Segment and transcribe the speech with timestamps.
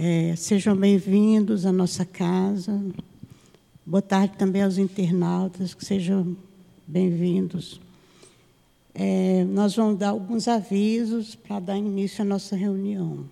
[0.00, 2.80] É, sejam bem-vindos à nossa casa.
[3.84, 6.36] Boa tarde também aos internautas, que sejam
[6.86, 7.80] bem-vindos.
[8.94, 13.24] É, nós vamos dar alguns avisos para dar início à nossa reunião.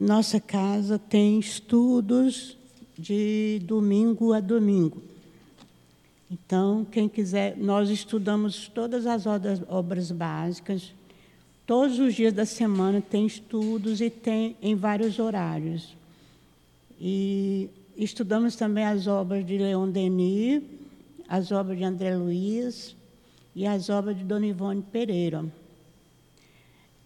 [0.00, 2.58] Nossa casa tem estudos
[2.98, 5.00] de domingo a domingo.
[6.28, 9.24] Então, quem quiser, nós estudamos todas as
[9.68, 10.92] obras básicas.
[11.66, 15.96] Todos os dias da semana tem estudos e tem em vários horários.
[17.00, 20.62] E estudamos também as obras de Leon Denis,
[21.26, 22.94] as obras de André Luiz
[23.56, 25.44] e as obras de Dona Ivone Pereira.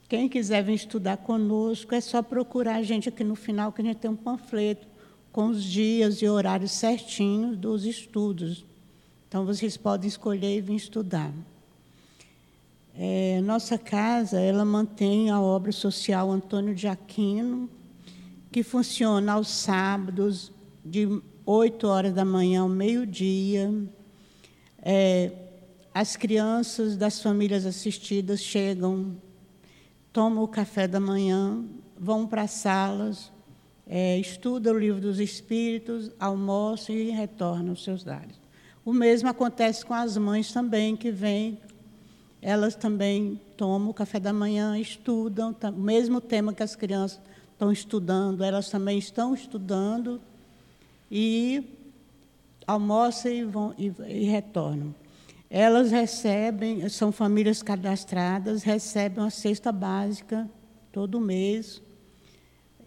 [0.09, 3.85] Quem quiser vir estudar conosco, é só procurar a gente aqui no final, que a
[3.85, 4.89] gente tem um panfleto
[5.31, 8.65] com os dias e horários certinhos dos estudos.
[9.29, 11.31] Então, vocês podem escolher e vir estudar.
[13.01, 17.71] É, nossa casa, ela mantém a obra social Antônio de Aquino,
[18.51, 20.51] que funciona aos sábados,
[20.85, 21.07] de
[21.47, 23.73] 8 horas da manhã ao meio-dia.
[24.83, 25.31] É,
[25.95, 29.17] as crianças das famílias assistidas chegam,
[30.13, 31.65] tomam o café da manhã,
[31.97, 33.31] vão para as salas,
[33.87, 38.41] é, estudam o livro dos Espíritos, almoçam e retornam aos seus lares.
[38.85, 41.61] O mesmo acontece com as mães também, que vêm,
[42.41, 47.21] elas também tomam o café da manhã, estudam, o mesmo tema que as crianças
[47.53, 50.21] estão estudando, elas também estão estudando
[51.11, 51.65] e
[52.67, 54.95] almoçam e, vão, e, e retornam.
[55.51, 60.49] Elas recebem, são famílias cadastradas, recebem uma cesta básica
[60.93, 61.83] todo mês,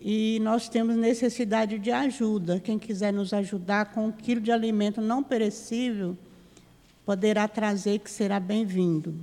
[0.04, 2.60] e nós temos necessidade de ajuda.
[2.60, 6.18] Quem quiser nos ajudar com um quilo de alimento não perecível,
[7.06, 9.14] poderá trazer, que será bem-vindo.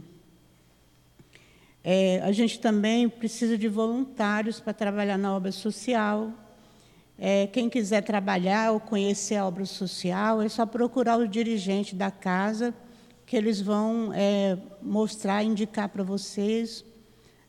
[1.82, 6.32] É, a gente também precisa de voluntários para trabalhar na obra social.
[7.18, 12.10] É, quem quiser trabalhar ou conhecer a obra social, é só procurar o dirigente da
[12.10, 12.74] casa,
[13.24, 16.84] que eles vão é, mostrar, indicar para vocês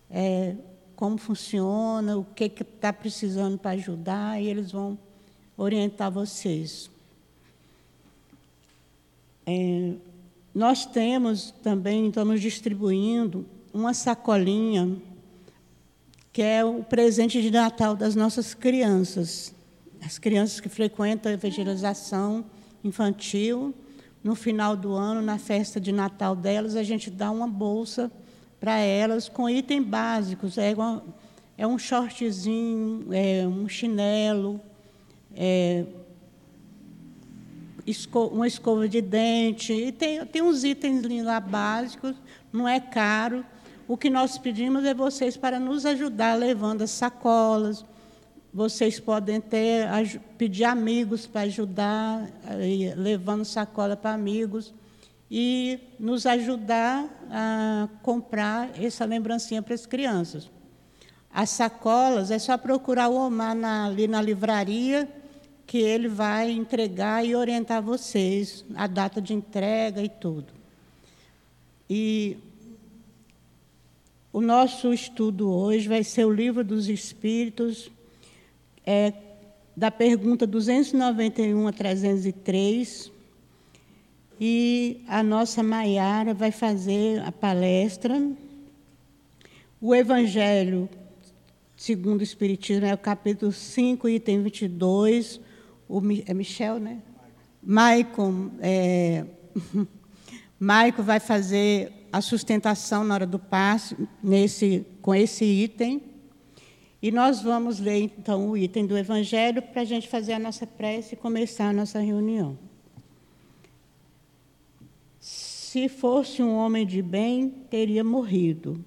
[0.10, 0.56] é,
[0.96, 4.98] como funciona, o que está precisando para ajudar, e eles vão
[5.56, 6.90] orientar vocês.
[9.46, 9.94] É,
[10.54, 13.46] nós temos também, estamos distribuindo
[13.80, 14.98] uma sacolinha
[16.32, 19.54] que é o presente de Natal das nossas crianças.
[20.02, 22.46] As crianças que frequentam a evangelização
[22.84, 23.74] infantil,
[24.24, 28.12] no final do ano, na festa de Natal delas, a gente dá uma bolsa
[28.60, 30.58] para elas com itens básicos.
[30.58, 31.04] É, uma,
[31.58, 34.62] é um shortzinho, é um chinelo,
[35.36, 35.86] é,
[38.32, 39.74] uma escova de dente.
[39.74, 42.16] E tem, tem uns itens lá básicos,
[42.52, 43.44] não é caro.
[43.90, 47.84] O que nós pedimos é vocês para nos ajudar levando as sacolas.
[48.54, 49.90] Vocês podem ter,
[50.38, 52.30] pedir amigos para ajudar,
[52.96, 54.72] levando sacola para amigos
[55.30, 60.52] e nos ajudar a comprar essa lembrancinha para as crianças.
[61.34, 65.10] As sacolas, é só procurar o Omar na, ali na livraria,
[65.66, 70.54] que ele vai entregar e orientar vocês, a data de entrega e tudo.
[71.90, 72.38] E
[74.32, 77.92] o nosso estudo hoje vai ser o Livro dos Espíritos,
[78.86, 79.14] é,
[79.76, 83.12] da pergunta 291 a 303,
[84.40, 88.22] e a nossa Maiara vai fazer a palestra.
[89.82, 90.90] O Evangelho
[91.80, 95.40] segundo o Espiritismo é o capítulo 5, item 22.
[95.88, 97.00] O, é Michel, né?
[97.64, 99.26] Maicon, é,
[100.60, 106.02] Maico vai fazer a sustentação na hora do passe nesse, com esse item.
[107.02, 110.68] E nós vamos ler, então, o item do Evangelho para a gente fazer a nossa
[110.68, 112.58] prece e começar a nossa reunião.
[115.20, 118.84] Se fosse um homem de bem, teria morrido.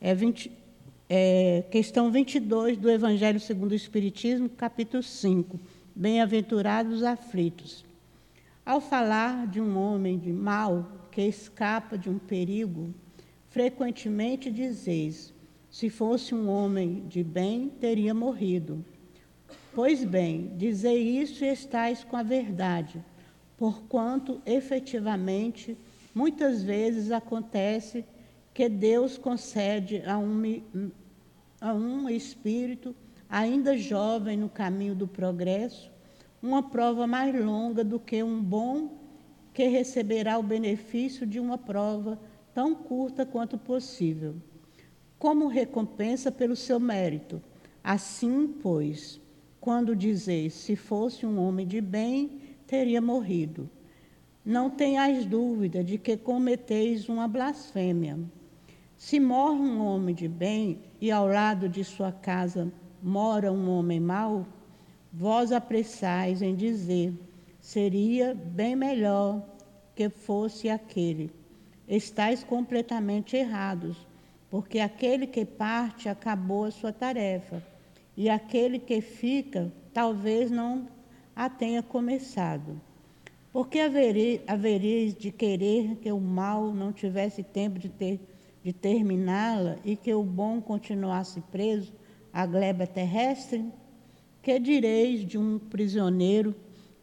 [0.00, 0.50] É, 20,
[1.08, 5.58] é questão 22 do Evangelho segundo o Espiritismo, capítulo 5.
[5.94, 7.84] Bem-aventurados aflitos.
[8.64, 12.92] Ao falar de um homem de mal que escapa de um perigo,
[13.48, 15.32] frequentemente dizeis:
[15.70, 18.84] se fosse um homem de bem, teria morrido.
[19.72, 23.02] Pois bem, dizei isso e estáis com a verdade,
[23.56, 25.78] porquanto efetivamente
[26.14, 28.04] Muitas vezes acontece
[28.54, 30.62] que Deus concede a um,
[31.60, 32.94] a um espírito
[33.28, 35.90] ainda jovem no caminho do progresso
[36.40, 38.90] uma prova mais longa do que um bom
[39.54, 42.20] que receberá o benefício de uma prova
[42.52, 44.34] tão curta quanto possível.
[45.18, 47.40] Como recompensa pelo seu mérito,
[47.84, 49.20] Assim, pois,
[49.60, 53.68] quando dizeis, se fosse um homem de bem, teria morrido.
[54.42, 58.18] Não tenhais dúvida de que cometeis uma blasfêmia.
[58.96, 62.72] Se morre um homem de bem e ao lado de sua casa
[63.02, 64.46] mora um homem mau,
[65.12, 67.12] vós apressais em dizer:
[67.64, 69.42] seria bem melhor
[69.96, 71.30] que fosse aquele.
[71.88, 73.96] Estais completamente errados,
[74.50, 77.62] porque aquele que parte acabou a sua tarefa,
[78.14, 80.86] e aquele que fica talvez não
[81.34, 82.78] a tenha começado.
[83.50, 88.20] Porque havereis de querer que o mal não tivesse tempo de, ter,
[88.62, 91.94] de terminá-la e que o bom continuasse preso
[92.30, 93.64] à gleba terrestre?
[94.42, 96.54] Que direis de um prisioneiro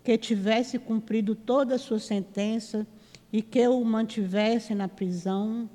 [0.03, 2.87] que tivesse cumprido toda a sua sentença
[3.31, 5.69] e que o mantivesse na prisão,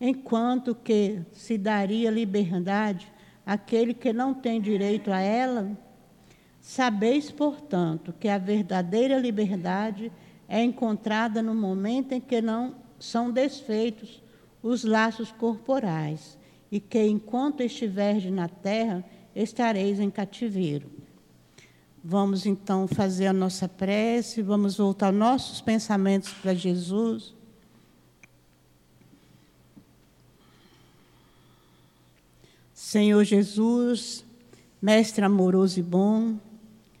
[0.00, 3.12] enquanto que se daria liberdade
[3.44, 5.76] àquele que não tem direito a ela?
[6.60, 10.10] Sabeis, portanto, que a verdadeira liberdade
[10.48, 14.22] é encontrada no momento em que não são desfeitos
[14.62, 16.36] os laços corporais,
[16.72, 19.04] e que enquanto estiverdes na terra,
[19.34, 20.90] estareis em cativeiro.
[22.08, 27.34] Vamos então fazer a nossa prece, vamos voltar nossos pensamentos para Jesus.
[32.72, 34.24] Senhor Jesus,
[34.80, 36.36] Mestre amoroso e bom,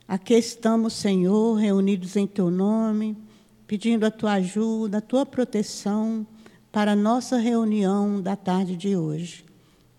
[0.08, 3.16] aqui estamos, Senhor, reunidos em Teu nome,
[3.64, 6.26] pedindo a Tua ajuda, a Tua proteção
[6.72, 9.44] para a nossa reunião da tarde de hoje.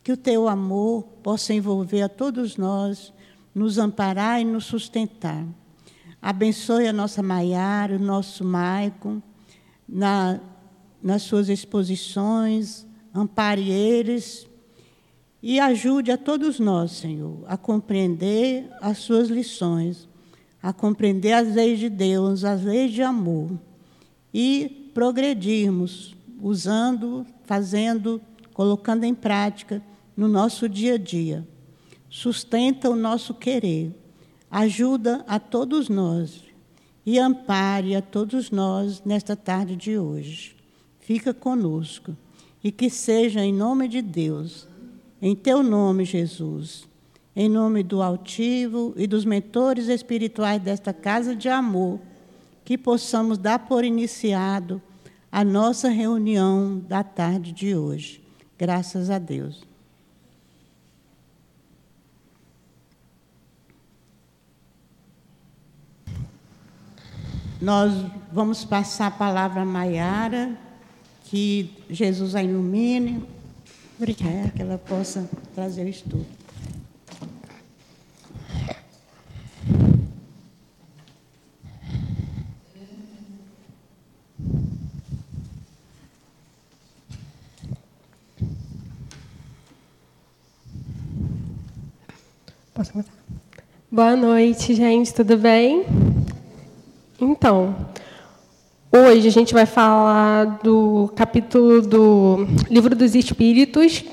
[0.03, 3.13] Que o Teu amor possa envolver a todos nós
[3.57, 5.43] nos amparar e nos sustentar.
[6.21, 9.19] Abençoe a nossa Maiara, o nosso Maicon,
[9.89, 10.39] na,
[11.01, 14.47] nas suas exposições, ampare eles
[15.41, 20.07] e ajude a todos nós, Senhor, a compreender as suas lições,
[20.61, 23.57] a compreender as leis de Deus, as leis de amor
[24.31, 28.21] e progredirmos usando, fazendo,
[28.53, 29.81] colocando em prática
[30.15, 31.56] no nosso dia a dia
[32.17, 33.91] sustenta o nosso querer,
[34.49, 36.43] ajuda a todos nós
[37.05, 40.55] e ampare a todos nós nesta tarde de hoje.
[40.99, 42.17] Fica conosco
[42.63, 44.67] e que seja em nome de Deus,
[45.21, 46.87] em teu nome, Jesus,
[47.35, 51.99] em nome do altivo e dos mentores espirituais desta casa de amor,
[52.65, 54.81] que possamos dar por iniciado
[55.31, 58.23] a nossa reunião da tarde de hoje.
[58.57, 59.66] Graças a Deus.
[67.59, 67.91] Nós
[68.31, 70.55] vamos passar a palavra a Maiara,
[71.23, 73.25] que Jesus a ilumine,
[73.99, 76.25] é, que ela possa trazer o estudo.
[93.89, 96.06] Boa noite, gente, tudo bem?
[97.19, 97.75] Então,
[98.91, 104.03] hoje a gente vai falar do capítulo do Livro dos Espíritos,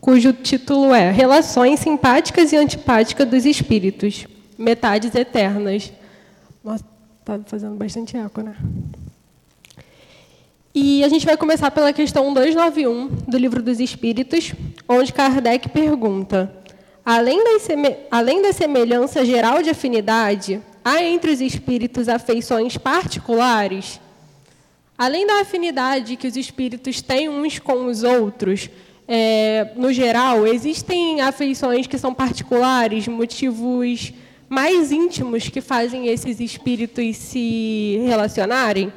[0.00, 4.26] cujo título é Relações Simpáticas e Antipáticas dos Espíritos,
[4.56, 5.92] Metades Eternas.
[6.64, 6.82] Nossa,
[7.20, 8.56] está fazendo bastante eco, né?
[10.74, 14.54] E a gente vai começar pela questão 291 do Livro dos Espíritos,
[14.88, 16.50] onde Kardec pergunta:
[17.04, 17.38] além
[18.10, 24.00] além da semelhança geral de afinidade, Há entre os espíritos afeições particulares?
[24.96, 28.70] Além da afinidade que os espíritos têm uns com os outros,
[29.08, 34.12] é, no geral, existem afeições que são particulares, motivos
[34.48, 38.92] mais íntimos que fazem esses espíritos se relacionarem?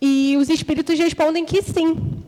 [0.00, 2.22] E os espíritos respondem que sim.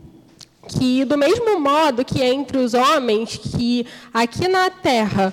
[0.67, 5.33] Que, do mesmo modo que entre os homens, que aqui na Terra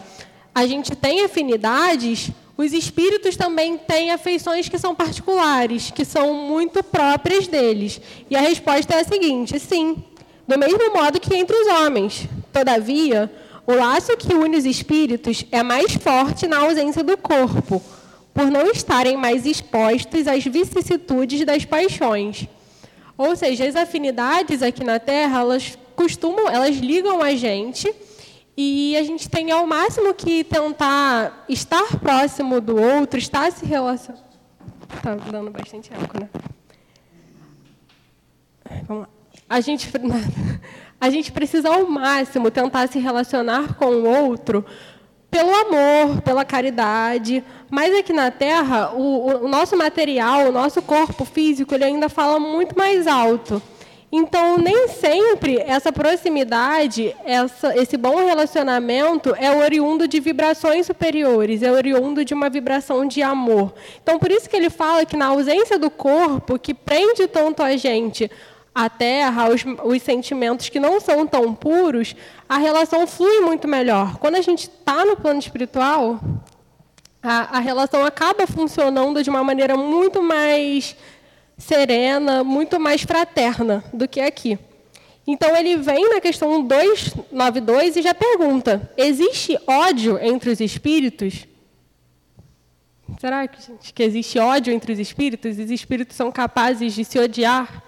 [0.53, 2.29] a gente tem afinidades,
[2.61, 8.01] os espíritos também têm afeições que são particulares, que são muito próprias deles.
[8.29, 10.03] E a resposta é a seguinte: sim,
[10.45, 12.27] do mesmo modo que entre os homens.
[12.51, 13.31] Todavia,
[13.65, 17.81] o laço que une os espíritos é mais forte na ausência do corpo,
[18.33, 22.45] por não estarem mais expostos às vicissitudes das paixões.
[23.17, 27.89] Ou seja, as afinidades aqui na Terra, elas costumam, elas ligam a gente
[28.61, 34.25] e a gente tem ao máximo que tentar estar próximo do outro, estar se relacionando.
[34.93, 36.29] Está dando bastante eco, né?
[38.85, 39.09] Vamos lá.
[39.49, 39.89] A gente,
[40.99, 44.65] a gente precisa ao máximo tentar se relacionar com o outro
[45.31, 47.41] pelo amor, pela caridade.
[47.71, 52.37] Mas aqui na Terra, o, o nosso material, o nosso corpo físico, ele ainda fala
[52.37, 53.61] muito mais alto.
[54.11, 61.71] Então, nem sempre essa proximidade, essa, esse bom relacionamento é oriundo de vibrações superiores, é
[61.71, 63.71] oriundo de uma vibração de amor.
[64.01, 67.77] Então, por isso que ele fala que na ausência do corpo, que prende tanto a
[67.77, 68.31] gente
[68.73, 72.15] à terra, os, os sentimentos que não são tão puros,
[72.47, 74.17] a relação flui muito melhor.
[74.17, 76.19] Quando a gente está no plano espiritual,
[77.21, 80.95] a, a relação acaba funcionando de uma maneira muito mais
[81.59, 84.57] serena, muito mais fraterna do que aqui.
[85.27, 91.45] Então ele vem na questão 292 e já pergunta: existe ódio entre os espíritos?
[93.19, 95.59] Será que, gente, que existe ódio entre os espíritos?
[95.59, 97.83] Os espíritos são capazes de se odiar?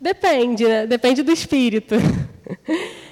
[0.00, 0.86] Depende, né?
[0.86, 1.96] Depende do espírito.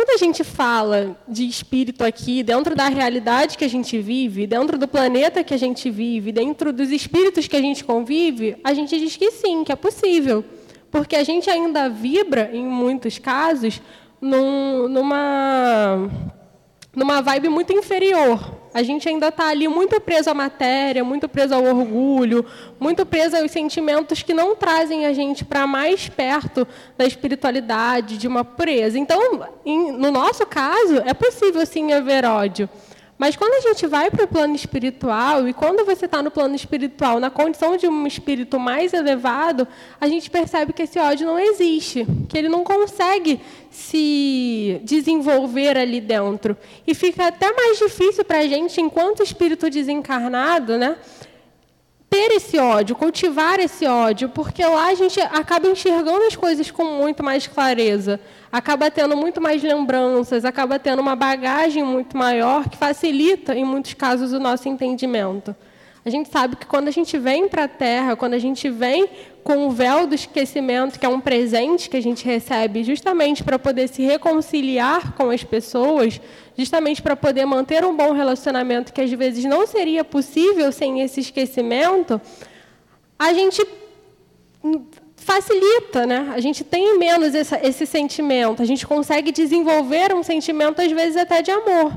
[0.00, 4.78] Quando a gente fala de espírito aqui, dentro da realidade que a gente vive, dentro
[4.78, 8.98] do planeta que a gente vive, dentro dos espíritos que a gente convive, a gente
[8.98, 10.42] diz que sim, que é possível.
[10.90, 13.82] Porque a gente ainda vibra, em muitos casos,
[14.22, 16.08] num, numa,
[16.96, 18.58] numa vibe muito inferior.
[18.72, 22.44] A gente ainda está ali muito preso à matéria, muito preso ao orgulho,
[22.78, 28.28] muito preso aos sentimentos que não trazem a gente para mais perto da espiritualidade, de
[28.28, 28.98] uma pureza.
[28.98, 32.68] Então, em, no nosso caso, é possível sim haver ódio.
[33.20, 36.54] Mas quando a gente vai para o plano espiritual, e quando você está no plano
[36.54, 39.68] espiritual, na condição de um espírito mais elevado,
[40.00, 43.38] a gente percebe que esse ódio não existe, que ele não consegue
[43.70, 46.56] se desenvolver ali dentro.
[46.86, 50.96] E fica até mais difícil para a gente, enquanto espírito desencarnado, né,
[52.10, 56.84] ter esse ódio, cultivar esse ódio, porque lá a gente acaba enxergando as coisas com
[56.84, 62.76] muito mais clareza acaba tendo muito mais lembranças, acaba tendo uma bagagem muito maior que
[62.76, 65.54] facilita, em muitos casos, o nosso entendimento.
[66.04, 69.08] A gente sabe que quando a gente vem para a Terra, quando a gente vem
[69.44, 73.58] com o véu do esquecimento, que é um presente que a gente recebe justamente para
[73.58, 76.20] poder se reconciliar com as pessoas,
[76.60, 81.20] justamente para poder manter um bom relacionamento que às vezes não seria possível sem esse
[81.20, 82.20] esquecimento,
[83.18, 83.66] a gente
[85.16, 86.32] facilita, né?
[86.34, 91.16] A gente tem menos esse, esse sentimento, a gente consegue desenvolver um sentimento, às vezes,
[91.16, 91.92] até de amor.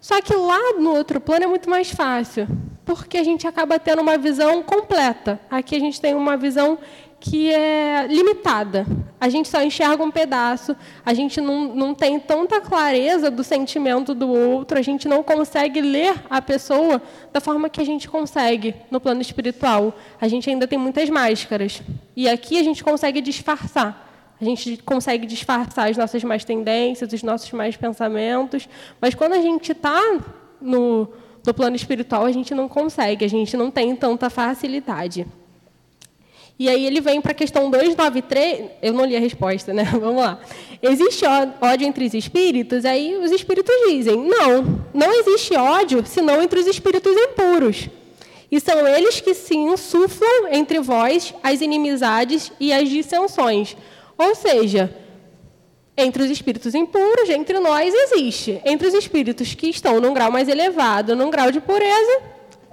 [0.00, 2.48] Só que lá no outro plano é muito mais fácil,
[2.86, 5.38] porque a gente acaba tendo uma visão completa.
[5.50, 6.78] Aqui a gente tem uma visão
[7.20, 8.86] que é limitada.
[9.20, 10.74] A gente só enxerga um pedaço,
[11.04, 15.82] a gente não, não tem tanta clareza do sentimento do outro, a gente não consegue
[15.82, 17.00] ler a pessoa
[17.30, 19.94] da forma que a gente consegue no plano espiritual.
[20.18, 21.82] A gente ainda tem muitas máscaras.
[22.16, 24.08] E aqui a gente consegue disfarçar.
[24.40, 28.66] A gente consegue disfarçar as nossas mais tendências, os nossos mais pensamentos.
[28.98, 30.00] Mas quando a gente está
[30.58, 31.06] no,
[31.46, 35.26] no plano espiritual, a gente não consegue, a gente não tem tanta facilidade.
[36.60, 39.82] E aí ele vem para a questão 293, eu não li a resposta, né?
[39.98, 40.38] Vamos lá.
[40.82, 41.24] Existe
[41.58, 42.84] ódio entre os espíritos?
[42.84, 47.88] Aí os espíritos dizem: não, não existe ódio senão entre os espíritos impuros.
[48.52, 53.74] E são eles que se insuflam entre vós as inimizades e as dissensões.
[54.18, 54.94] Ou seja,
[55.96, 58.60] entre os espíritos impuros, entre nós existe.
[58.66, 62.20] Entre os espíritos que estão num grau mais elevado, num grau de pureza,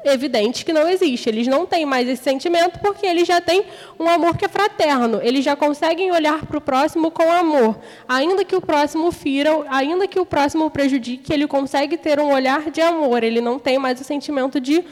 [0.03, 1.29] evidente que não existe.
[1.29, 3.63] Eles não têm mais esse sentimento porque eles já têm
[3.99, 5.19] um amor que é fraterno.
[5.21, 7.77] Eles já conseguem olhar para o próximo com amor.
[8.07, 12.69] Ainda que o próximo fira, ainda que o próximo prejudique, ele consegue ter um olhar
[12.71, 13.23] de amor.
[13.23, 14.83] Ele não tem mais o sentimento de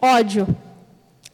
[0.00, 0.46] ódio.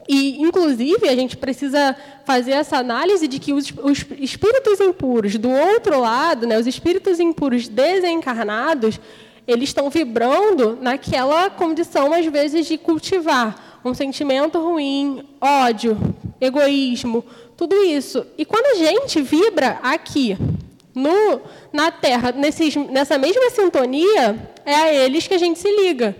[0.08, 1.94] E, inclusive, a gente precisa
[2.24, 7.20] fazer essa análise de que os, os espíritos impuros do outro lado, né, os espíritos
[7.20, 8.98] impuros desencarnados,
[9.50, 15.98] eles estão vibrando naquela condição, às vezes, de cultivar um sentimento ruim, ódio,
[16.40, 17.24] egoísmo,
[17.56, 18.26] tudo isso.
[18.36, 20.36] E quando a gente vibra aqui,
[20.94, 21.40] no,
[21.72, 26.14] na Terra, nesses, nessa mesma sintonia, é a eles que a gente se liga.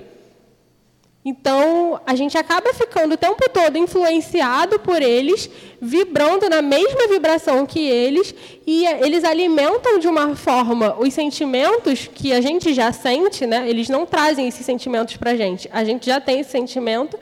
[1.23, 7.67] Então, a gente acaba ficando o tempo todo influenciado por eles, vibrando na mesma vibração
[7.67, 8.35] que eles,
[8.67, 13.69] e eles alimentam de uma forma os sentimentos que a gente já sente, né?
[13.69, 17.19] eles não trazem esses sentimentos para a gente, a gente já tem esse sentimento,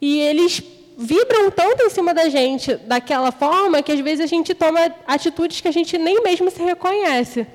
[0.00, 0.62] e eles
[0.96, 5.60] vibram tanto em cima da gente daquela forma que às vezes a gente toma atitudes
[5.60, 7.46] que a gente nem mesmo se reconhece.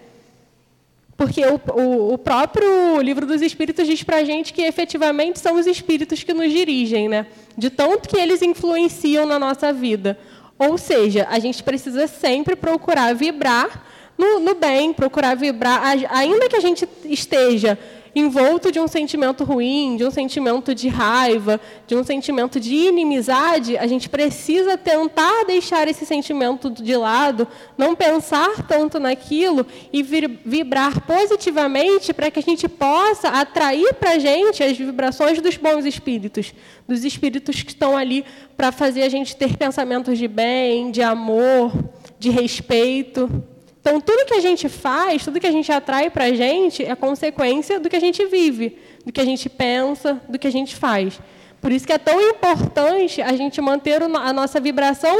[1.17, 5.55] Porque o, o, o, próprio livro dos Espíritos diz para a gente que efetivamente são
[5.55, 7.25] os Espíritos que nos dirigem, né?
[7.57, 10.17] de tanto que eles influenciam na nossa vida.
[10.59, 13.83] Ou seja, a gente precisa sempre procurar vibrar
[14.15, 17.77] no, no bem, procurar vibrar, ainda que a gente esteja
[18.15, 23.77] envolto de um sentimento ruim, de um sentimento de raiva, de um sentimento de inimizade,
[23.77, 27.47] a gente precisa tentar deixar esse sentimento de lado,
[27.77, 34.19] não pensar tanto naquilo e vibrar positivamente para que a gente possa atrair para a
[34.19, 36.53] gente as vibrações dos bons espíritos,
[36.87, 41.71] dos espíritos que estão ali para fazer a gente ter pensamentos de bem, de amor,
[42.19, 43.43] de respeito.
[43.87, 46.93] Então, tudo que a gente faz, tudo que a gente atrai para a gente é
[46.93, 50.75] consequência do que a gente vive, do que a gente pensa, do que a gente
[50.75, 51.21] faz.
[51.61, 55.15] Por isso que é tão importante a gente manter a nossa vibração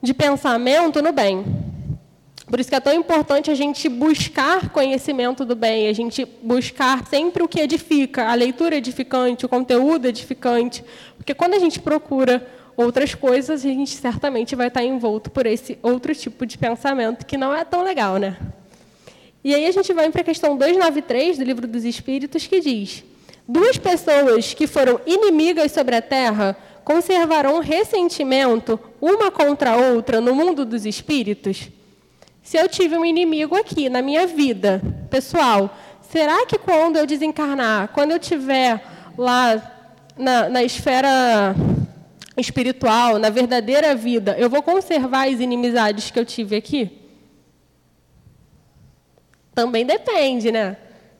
[0.00, 1.44] de pensamento no bem.
[2.46, 7.04] Por isso que é tão importante a gente buscar conhecimento do bem, a gente buscar
[7.08, 10.84] sempre o que edifica, a leitura edificante, o conteúdo edificante.
[11.16, 12.46] Porque quando a gente procura
[12.76, 17.36] outras coisas, a gente certamente vai estar envolto por esse outro tipo de pensamento que
[17.36, 18.36] não é tão legal, né?
[19.44, 23.02] E aí a gente vai para a questão 293 do Livro dos Espíritos, que diz:
[23.46, 30.34] Duas pessoas que foram inimigas sobre a terra conservarão ressentimento uma contra a outra no
[30.34, 31.68] mundo dos espíritos?
[32.42, 37.88] Se eu tive um inimigo aqui na minha vida pessoal, será que quando eu desencarnar,
[37.88, 38.82] quando eu estiver
[39.16, 39.60] lá
[40.16, 41.54] na, na esfera
[42.36, 46.98] espiritual, na verdadeira vida, eu vou conservar as inimizades que eu tive aqui?
[49.54, 50.76] Também depende, né?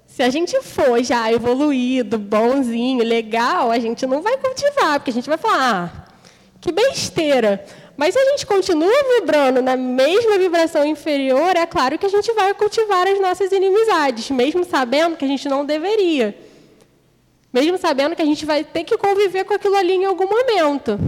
[0.07, 5.15] Se a gente for já evoluído, bonzinho, legal, a gente não vai cultivar, porque a
[5.15, 6.13] gente vai falar, ah,
[6.61, 7.65] que besteira.
[7.97, 12.33] Mas se a gente continua vibrando na mesma vibração inferior, é claro que a gente
[12.33, 16.37] vai cultivar as nossas inimizades, mesmo sabendo que a gente não deveria.
[17.53, 20.99] Mesmo sabendo que a gente vai ter que conviver com aquilo ali em algum momento.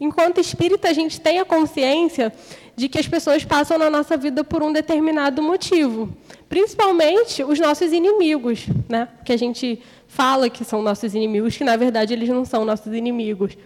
[0.00, 2.32] Enquanto espírita, a gente tem a consciência
[2.76, 6.08] de que as pessoas passam na nossa vida por um determinado motivo.
[6.48, 9.08] Principalmente os nossos inimigos, né?
[9.24, 12.94] que a gente fala que são nossos inimigos, que na verdade eles não são nossos
[12.94, 13.58] inimigos.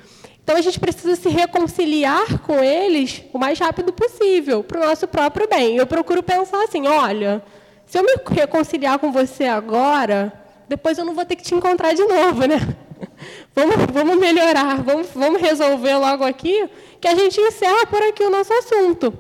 [0.43, 5.07] Então a gente precisa se reconciliar com eles o mais rápido possível, para o nosso
[5.07, 5.77] próprio bem.
[5.77, 7.43] Eu procuro pensar assim: olha,
[7.87, 10.33] se eu me reconciliar com você agora,
[10.73, 12.57] depois eu não vou ter que te encontrar de novo, né?
[13.55, 16.67] Vamos, vamos melhorar, vamos, vamos resolver logo aqui,
[16.99, 19.13] que a gente encerra por aqui o nosso assunto.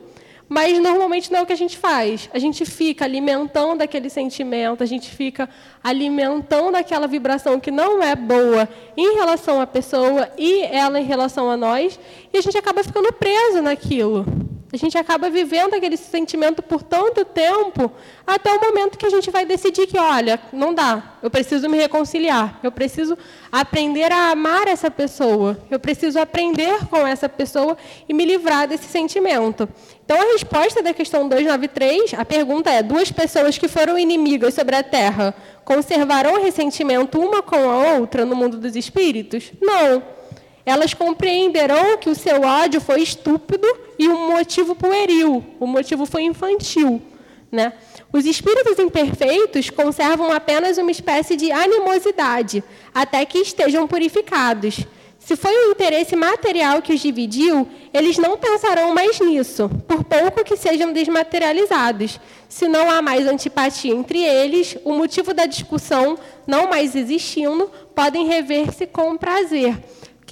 [0.49, 2.31] Mas normalmente não é o que a gente faz.
[2.33, 5.47] A gente fica alimentando aquele sentimento, a gente fica
[5.85, 11.51] alimentando aquela vibração que não é boa em relação à pessoa e ela em relação
[11.51, 12.01] a nós,
[12.33, 14.25] e a gente acaba ficando preso naquilo.
[14.73, 17.93] A gente acaba vivendo aquele sentimento por tanto tempo,
[18.27, 21.77] até o momento que a gente vai decidir que, olha, não dá, eu preciso me
[21.77, 23.19] reconciliar, eu preciso
[23.51, 27.77] aprender a amar essa pessoa, eu preciso aprender com essa pessoa
[28.09, 29.69] e me livrar desse sentimento.
[30.07, 34.75] Então, a resposta da questão 293, a pergunta é: duas pessoas que foram inimigas sobre
[34.75, 35.35] a Terra
[35.67, 39.53] conservarão ressentimento uma com a outra no mundo dos espíritos?
[39.61, 40.22] Não
[40.65, 43.67] elas compreenderão que o seu ódio foi estúpido
[43.99, 47.03] e um motivo pueril, o motivo foi infantil.
[47.51, 47.73] Né?
[48.13, 54.81] Os espíritos imperfeitos conservam apenas uma espécie de animosidade, até que estejam purificados.
[55.19, 60.43] Se foi o interesse material que os dividiu, eles não pensarão mais nisso, por pouco
[60.43, 62.19] que sejam desmaterializados.
[62.49, 68.27] Se não há mais antipatia entre eles, o motivo da discussão, não mais existindo, podem
[68.27, 69.79] rever-se com prazer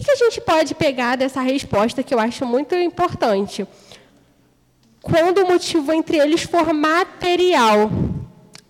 [0.01, 3.67] o que a gente pode pegar dessa resposta que eu acho muito importante?
[5.03, 7.91] Quando o motivo entre eles for material.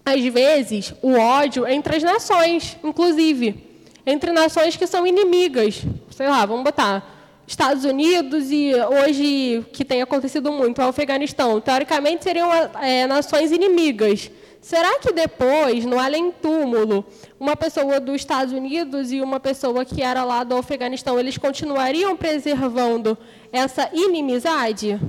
[0.05, 3.65] Às vezes, o ódio é entre as nações, inclusive.
[4.05, 5.83] Entre nações que são inimigas.
[6.11, 11.61] Sei lá, vamos botar Estados Unidos e hoje, que tem acontecido muito, o Afeganistão.
[11.61, 12.51] Teoricamente, seriam
[12.83, 14.31] é, nações inimigas.
[14.61, 17.05] Será que depois, no além-túmulo,
[17.39, 22.15] uma pessoa dos Estados Unidos e uma pessoa que era lá do Afeganistão, eles continuariam
[22.17, 23.17] preservando
[23.51, 25.01] essa inimizade?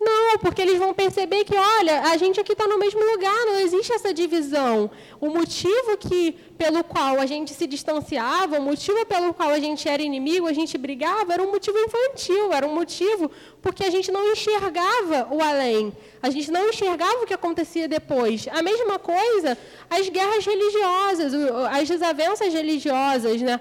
[0.00, 3.60] Não, porque eles vão perceber que, olha, a gente aqui está no mesmo lugar, não
[3.60, 4.90] existe essa divisão.
[5.20, 9.86] O motivo que, pelo qual a gente se distanciava, o motivo pelo qual a gente
[9.86, 14.10] era inimigo, a gente brigava, era um motivo infantil, era um motivo porque a gente
[14.10, 15.92] não enxergava o além.
[16.22, 18.48] A gente não enxergava o que acontecia depois.
[18.50, 19.56] A mesma coisa,
[19.90, 21.34] as guerras religiosas,
[21.70, 23.60] as desavenças religiosas, né?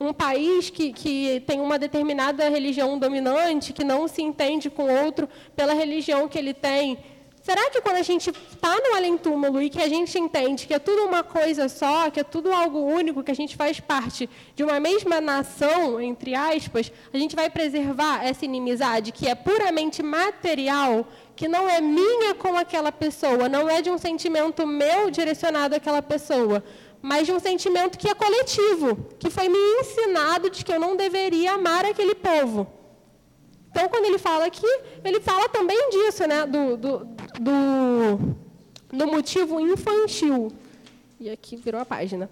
[0.00, 5.28] Um país que, que tem uma determinada religião dominante, que não se entende com outro
[5.54, 6.98] pela religião que ele tem.
[7.44, 10.78] Será que quando a gente está no além-túmulo e que a gente entende que é
[10.78, 14.64] tudo uma coisa só, que é tudo algo único, que a gente faz parte de
[14.64, 21.06] uma mesma nação, entre aspas, a gente vai preservar essa inimizade que é puramente material,
[21.36, 26.00] que não é minha com aquela pessoa, não é de um sentimento meu direcionado àquela
[26.00, 26.64] pessoa,
[27.04, 30.96] mas de um sentimento que é coletivo, que foi me ensinado de que eu não
[30.96, 32.66] deveria amar aquele povo.
[33.70, 34.66] Então, quando ele fala aqui,
[35.04, 36.46] ele fala também disso, né?
[36.46, 36.98] Do, do,
[37.38, 38.36] do,
[38.90, 40.50] do motivo infantil.
[41.20, 42.30] E aqui virou a página.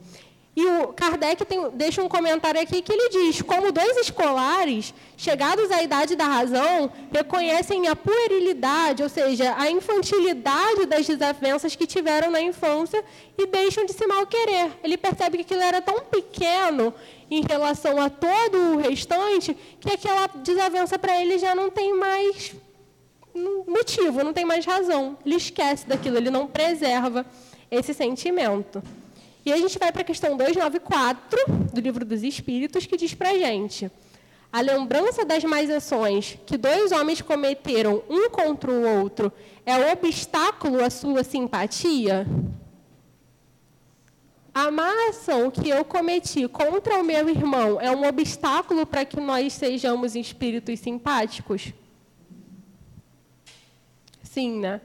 [0.55, 5.71] E o Kardec tem, deixa um comentário aqui que ele diz: como dois escolares, chegados
[5.71, 12.31] à idade da razão, reconhecem a puerilidade, ou seja, a infantilidade das desavenças que tiveram
[12.31, 13.03] na infância
[13.38, 14.73] e deixam de se mal querer.
[14.85, 16.93] Ele percebe que aquilo era tão pequeno
[17.31, 22.55] em relação a todo o restante que aquela desavença para ele já não tem mais
[23.67, 25.17] motivo, não tem mais razão.
[25.25, 27.25] Ele esquece daquilo, ele não preserva
[27.71, 28.83] esse sentimento.
[29.44, 31.38] E a gente vai para a questão 294
[31.72, 33.90] do Livro dos Espíritos, que diz para a gente:
[34.52, 39.33] a lembrança das mais ações que dois homens cometeram um contra o outro
[39.66, 42.26] é o obstáculo à sua simpatia?
[44.55, 49.18] A má ação que eu cometi contra o meu irmão é um obstáculo para que
[49.18, 51.72] nós sejamos espíritos simpáticos?
[54.22, 54.81] Sim, né?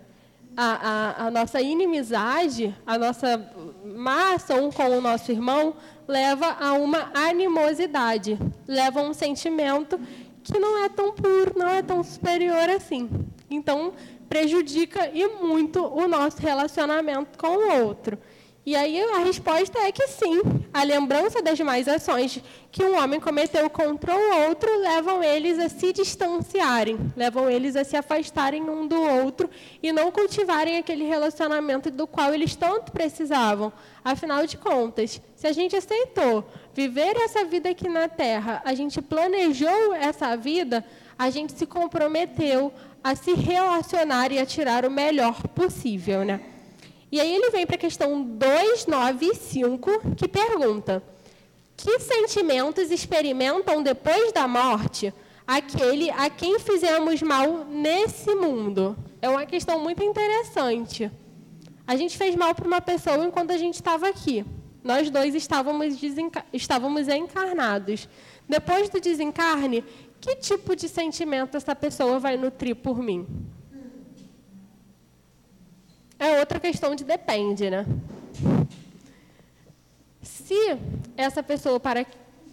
[0.57, 3.37] a, a, a, nossa inimizade, a nossa
[3.83, 5.75] má ação com o nosso irmão,
[6.07, 8.37] leva a uma animosidade,
[8.67, 9.99] leva a um sentimento
[10.43, 13.09] que não é tão puro, não é tão superior assim.
[13.49, 13.93] Então,
[14.29, 18.17] prejudica e muito o nosso relacionamento com o outro.
[18.65, 20.41] E aí a resposta é que sim,
[20.77, 22.39] a lembrança das mais ações
[22.71, 27.83] que um homem cometeu contra o outro levam eles a se distanciarem, levam eles a
[27.83, 29.49] se afastarem um do outro
[29.81, 33.73] e não cultivarem aquele relacionamento do qual eles tanto precisavam.
[34.05, 39.01] Afinal de contas, se a gente aceitou viver essa vida aqui na Terra, a gente
[39.01, 40.85] planejou essa vida,
[41.17, 42.71] a gente se comprometeu
[43.03, 46.39] a se relacionar e a tirar o melhor possível, né?
[47.11, 51.01] E aí ele vem para a questão 295, que pergunta:
[51.75, 55.13] Que sentimentos experimentam depois da morte
[55.45, 58.97] aquele a quem fizemos mal nesse mundo?
[59.21, 61.09] É uma questão muito interessante.
[61.87, 64.45] A gente fez mal para uma pessoa enquanto a gente estava aqui.
[64.83, 65.95] Nós dois estávamos,
[66.51, 68.09] estávamos encarnados.
[68.47, 69.83] Depois do desencarne,
[70.19, 73.25] que tipo de sentimento essa pessoa vai nutrir por mim?
[76.19, 77.85] É outra questão de depende, né?
[80.21, 80.77] Se
[81.15, 82.05] essa pessoa para,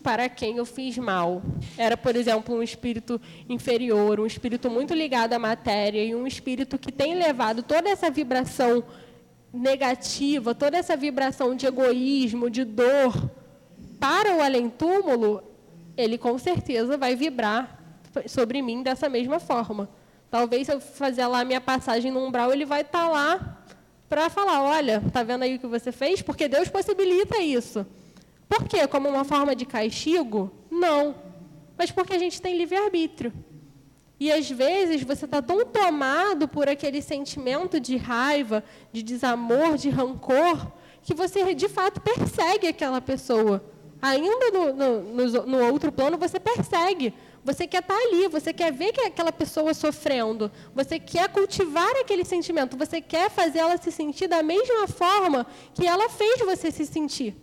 [0.03, 1.43] para quem eu fiz mal
[1.77, 6.79] era, por exemplo, um espírito inferior, um espírito muito ligado à matéria e um espírito
[6.79, 8.85] que tem levado toda essa vibração
[9.53, 13.31] negativa, toda essa vibração de egoísmo, de dor
[14.01, 15.43] para o além-túmulo,
[15.97, 17.81] ele com certeza vai vibrar
[18.27, 19.89] sobre mim dessa mesma forma.
[20.31, 23.59] Talvez se eu fazer lá a minha passagem no umbral, ele vai estar tá lá
[24.09, 26.23] para falar, olha, tá vendo aí o que você fez?
[26.23, 27.87] Porque Deus possibilita isso.
[28.49, 28.87] Por quê?
[28.87, 30.53] Como uma forma de castigo?
[30.71, 31.15] Não.
[31.77, 33.33] Mas porque a gente tem livre-arbítrio.
[34.19, 39.91] E às vezes você está tão tomado por aquele sentimento de raiva, de desamor, de
[39.91, 40.71] rancor,
[41.03, 43.65] que você de fato persegue aquela pessoa.
[44.01, 47.13] Ainda no, no, no, no outro plano, você persegue.
[47.45, 52.25] Você quer estar ali, você quer ver que aquela pessoa sofrendo, você quer cultivar aquele
[52.25, 56.87] sentimento, você quer fazer ela se sentir da mesma forma que ela fez você se
[56.87, 57.37] sentir.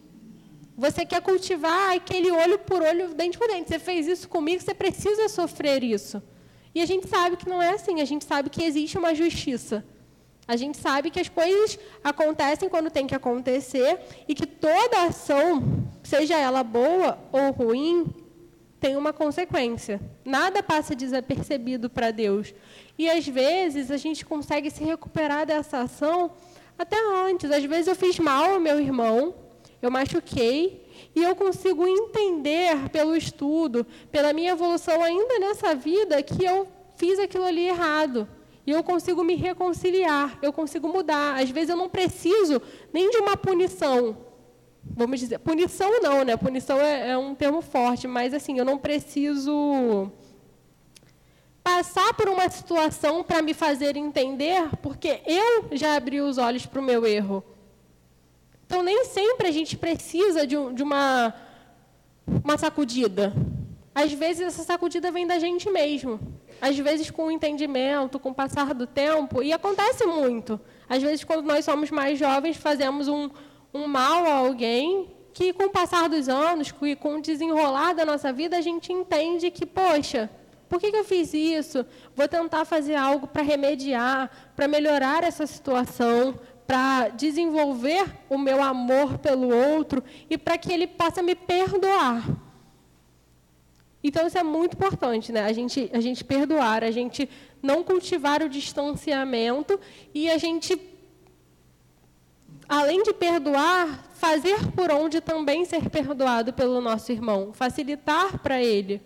[0.75, 3.69] Você quer cultivar aquele olho por olho, dente por dente.
[3.69, 6.19] Você fez isso comigo, você precisa sofrer isso.
[6.73, 9.85] E a gente sabe que não é assim, a gente sabe que existe uma justiça.
[10.47, 15.85] A gente sabe que as coisas acontecem quando tem que acontecer e que toda ação,
[16.01, 18.20] seja ela boa ou ruim,
[18.81, 20.01] tem uma consequência.
[20.25, 22.51] Nada passa desapercebido para Deus.
[22.97, 26.31] E às vezes a gente consegue se recuperar dessa ação
[26.79, 26.97] até
[27.29, 27.51] antes.
[27.51, 29.35] Às vezes eu fiz mal ao meu irmão,
[29.83, 30.83] eu machuquei,
[31.15, 37.19] e eu consigo entender pelo estudo, pela minha evolução ainda nessa vida, que eu fiz
[37.19, 38.27] aquilo ali errado.
[38.65, 41.39] E eu consigo me reconciliar, eu consigo mudar.
[41.39, 42.59] Às vezes eu não preciso
[42.91, 44.17] nem de uma punição,
[44.95, 46.35] vamos dizer, punição não, né?
[46.37, 50.11] Punição é, é um termo forte, mas assim, eu não preciso
[51.63, 56.79] passar por uma situação para me fazer entender, porque eu já abri os olhos para
[56.79, 57.43] o meu erro.
[58.65, 61.33] Então, nem sempre a gente precisa de, de uma,
[62.43, 63.33] uma sacudida.
[63.93, 66.19] Às vezes, essa sacudida vem da gente mesmo.
[66.61, 70.59] Às vezes, com o entendimento, com o passar do tempo, e acontece muito.
[70.87, 73.29] Às vezes, quando nós somos mais jovens, fazemos um,
[73.73, 78.31] um mal a alguém que, com o passar dos anos, com o desenrolar da nossa
[78.33, 80.29] vida, a gente entende que, poxa,
[80.67, 81.85] por que, que eu fiz isso?
[82.15, 89.17] Vou tentar fazer algo para remediar, para melhorar essa situação, para desenvolver o meu amor
[89.17, 92.23] pelo outro e para que ele possa me perdoar.
[94.03, 95.43] Então isso é muito importante, né?
[95.43, 97.29] A gente, a gente perdoar, a gente
[97.61, 99.79] não cultivar o distanciamento
[100.13, 100.75] e a gente,
[102.71, 109.01] além de perdoar, fazer por onde também ser perdoado pelo nosso irmão, facilitar para ele,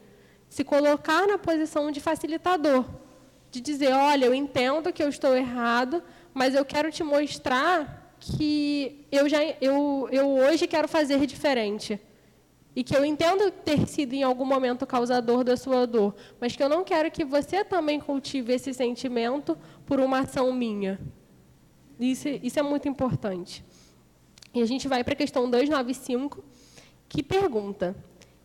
[0.47, 2.85] se colocar na posição de facilitador,
[3.49, 9.07] de dizer, olha, eu entendo que eu estou errado, mas eu quero te mostrar que
[9.11, 11.99] eu, já, eu, eu hoje quero fazer diferente.
[12.75, 16.61] E que eu entendo ter sido em algum momento causador da sua dor, mas que
[16.61, 20.99] eu não quero que você também cultive esse sentimento por uma ação minha.
[21.99, 23.63] Isso, isso é muito importante.
[24.53, 26.43] E a gente vai para a questão 295,
[27.09, 27.95] que pergunta: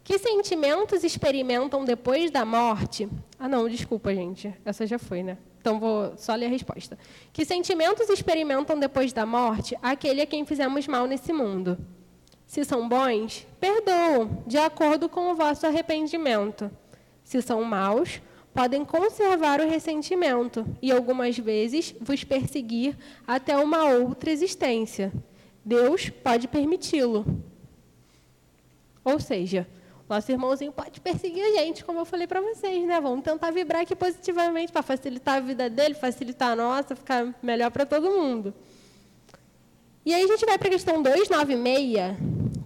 [0.02, 3.08] Que sentimentos experimentam depois da morte?
[3.38, 4.52] Ah, não, desculpa, gente.
[4.64, 5.38] Essa já foi, né?
[5.60, 6.98] Então, vou só ler a resposta.
[7.32, 11.78] Que sentimentos experimentam depois da morte aquele a quem fizemos mal nesse mundo?
[12.46, 16.70] Se são bons, perdoam, de acordo com o vosso arrependimento.
[17.22, 18.20] Se são maus,
[18.54, 25.12] podem conservar o ressentimento e algumas vezes vos perseguir até uma outra existência.
[25.64, 27.24] Deus pode permiti-lo.
[29.04, 29.66] Ou seja,
[30.08, 33.00] nosso irmãozinho pode perseguir a gente, como eu falei para vocês, né?
[33.00, 37.70] Vamos tentar vibrar aqui positivamente para facilitar a vida dele, facilitar a nossa, ficar melhor
[37.70, 38.52] para todo mundo.
[40.04, 42.16] E aí a gente vai para a questão 296,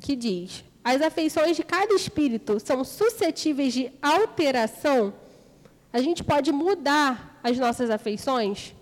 [0.00, 5.12] que diz: As afeições de cada espírito são suscetíveis de alteração?
[5.94, 8.74] A gente pode mudar as nossas afeições?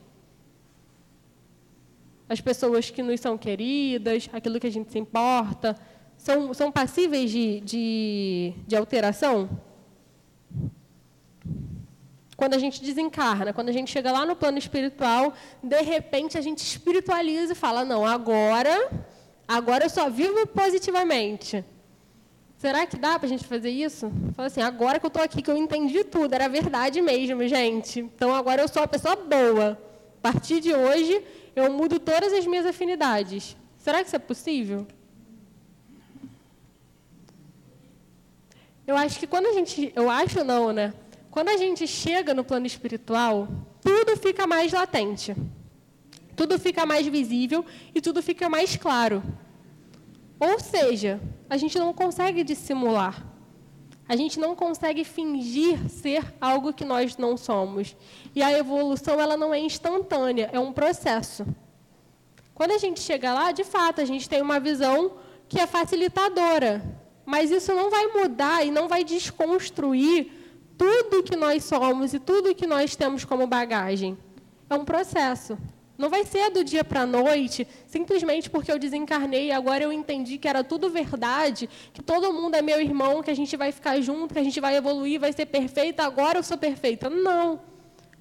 [2.27, 5.77] As pessoas que nos são queridas, aquilo que a gente se importa,
[6.17, 9.61] são, são passíveis de, de, de alteração?
[12.35, 16.41] Quando a gente desencarna, quando a gente chega lá no plano espiritual, de repente a
[16.41, 18.91] gente espiritualiza e fala: não, agora,
[19.47, 21.63] agora eu só vivo positivamente.
[22.63, 24.09] Será que dá para a gente fazer isso?
[24.37, 27.99] Fala assim, agora que eu estou aqui, que eu entendi tudo, era verdade mesmo, gente.
[27.99, 29.77] Então agora eu sou uma pessoa boa.
[30.19, 31.25] A partir de hoje,
[31.57, 33.57] eu mudo todas as minhas afinidades.
[33.77, 34.87] Será que isso é possível?
[38.87, 39.93] Eu acho que quando a gente.
[39.97, 40.95] Eu acho não, né?
[41.33, 43.49] Quando a gente chega no plano espiritual,
[43.81, 45.35] tudo fica mais latente.
[46.37, 49.21] Tudo fica mais visível e tudo fica mais claro.
[50.43, 53.25] Ou seja, a gente não consegue dissimular.
[54.09, 57.97] A gente não consegue fingir ser algo que nós não somos.
[58.35, 61.47] E a evolução ela não é instantânea, é um processo.
[62.53, 65.13] Quando a gente chega lá, de fato, a gente tem uma visão
[65.49, 66.83] que é facilitadora.
[67.25, 70.33] Mas isso não vai mudar e não vai desconstruir
[70.77, 74.19] tudo que nós somos e tudo que nós temos como bagagem.
[74.69, 75.57] É um processo.
[76.03, 79.93] Não vai ser do dia para a noite, simplesmente porque eu desencarnei e agora eu
[79.93, 83.71] entendi que era tudo verdade, que todo mundo é meu irmão, que a gente vai
[83.71, 87.09] ficar junto, que a gente vai evoluir, vai ser perfeita, agora eu sou perfeita.
[87.09, 87.61] Não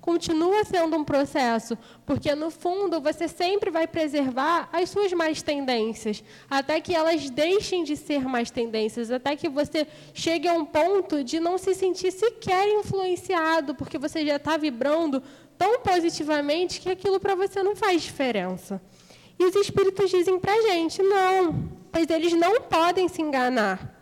[0.01, 6.23] continua sendo um processo, porque no fundo você sempre vai preservar as suas mais tendências,
[6.49, 11.23] até que elas deixem de ser mais tendências, até que você chegue a um ponto
[11.23, 15.21] de não se sentir sequer influenciado, porque você já está vibrando
[15.61, 18.81] tão positivamente que aquilo para você não faz diferença.
[19.37, 23.95] E os espíritos dizem para a gente: não, pois eles não podem se enganar.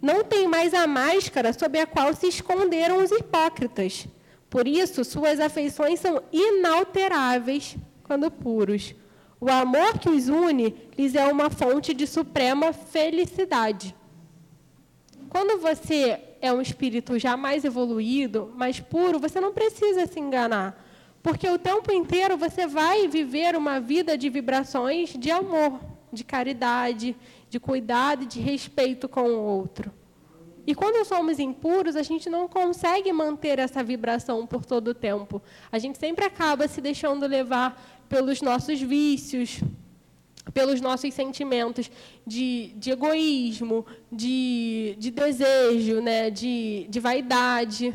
[0.00, 4.06] Não tem mais a máscara sob a qual se esconderam os hipócritas.
[4.48, 8.94] Por isso, suas afeições são inalteráveis quando puros.
[9.40, 13.92] O amor que os une lhes é uma fonte de suprema felicidade.
[15.28, 20.84] Quando você é um espírito já mais evoluído, mais puro, você não precisa se enganar.
[21.22, 25.80] Porque o tempo inteiro você vai viver uma vida de vibrações de amor,
[26.12, 27.16] de caridade,
[27.50, 29.92] de cuidado e de respeito com o outro.
[30.66, 35.40] E quando somos impuros, a gente não consegue manter essa vibração por todo o tempo.
[35.70, 39.60] A gente sempre acaba se deixando levar pelos nossos vícios,
[40.52, 41.90] pelos nossos sentimentos
[42.26, 47.92] de, de egoísmo, de, de desejo, né, de, de vaidade.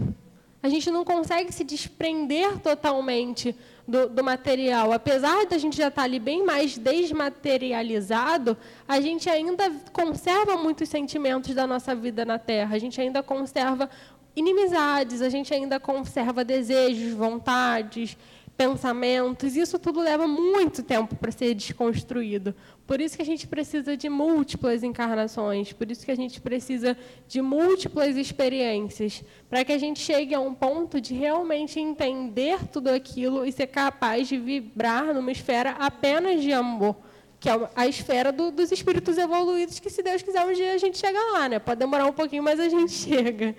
[0.63, 3.55] A gente não consegue se desprender totalmente
[3.87, 4.91] do, do material.
[4.91, 8.55] Apesar da gente já estar ali bem mais desmaterializado,
[8.87, 12.75] a gente ainda conserva muitos sentimentos da nossa vida na Terra.
[12.75, 13.89] A gente ainda conserva
[14.35, 18.17] inimizades, a gente ainda conserva desejos, vontades,
[18.61, 22.53] pensamentos, isso tudo leva muito tempo para ser desconstruído.
[22.85, 26.95] Por isso que a gente precisa de múltiplas encarnações, por isso que a gente precisa
[27.27, 32.89] de múltiplas experiências, para que a gente chegue a um ponto de realmente entender tudo
[32.89, 36.95] aquilo e ser capaz de vibrar numa esfera apenas de amor,
[37.39, 40.77] que é a esfera do, dos espíritos evoluídos, que se Deus quiser um dia a
[40.77, 41.57] gente chega lá, né?
[41.57, 43.55] Pode demorar um pouquinho, mas a gente chega.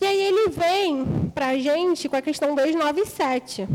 [0.00, 3.68] E aí ele vem para a gente com a questão 297.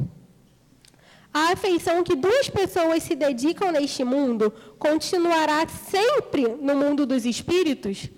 [1.31, 8.09] A afeição que duas pessoas se dedicam neste mundo continuará sempre no mundo dos espíritos?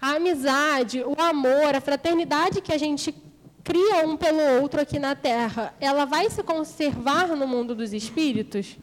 [0.00, 3.12] A amizade, o amor, a fraternidade que a gente
[3.64, 8.78] cria um pelo outro aqui na Terra, ela vai se conservar no mundo dos espíritos?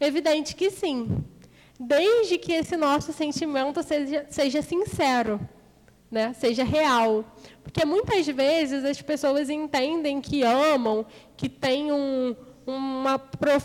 [0.00, 1.22] Evidente que sim.
[1.78, 5.38] Desde que esse nosso sentimento seja, seja sincero
[6.12, 7.24] né, seja real.
[7.64, 13.16] Porque muitas vezes as pessoas entendem que amam, que têm um, uma,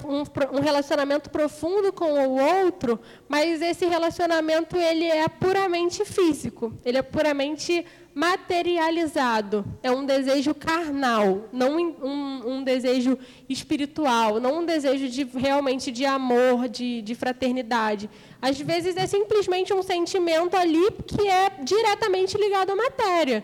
[0.06, 6.98] um, um, relacionamento profundo com o outro, mas esse relacionamento ele é puramente físico, ele
[6.98, 7.86] é puramente
[8.18, 9.64] materializado.
[9.84, 16.04] É um desejo carnal, não um, um desejo espiritual, não um desejo de realmente de
[16.04, 18.10] amor, de, de fraternidade.
[18.41, 23.43] Às vezes é simplesmente um sentimento ali que é diretamente ligado à matéria.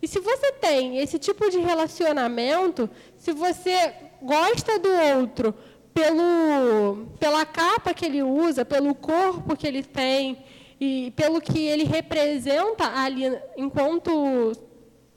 [0.00, 5.54] E se você tem esse tipo de relacionamento, se você gosta do outro
[5.94, 10.44] pelo, pela capa que ele usa, pelo corpo que ele tem
[10.80, 13.24] e pelo que ele representa ali
[13.56, 14.52] enquanto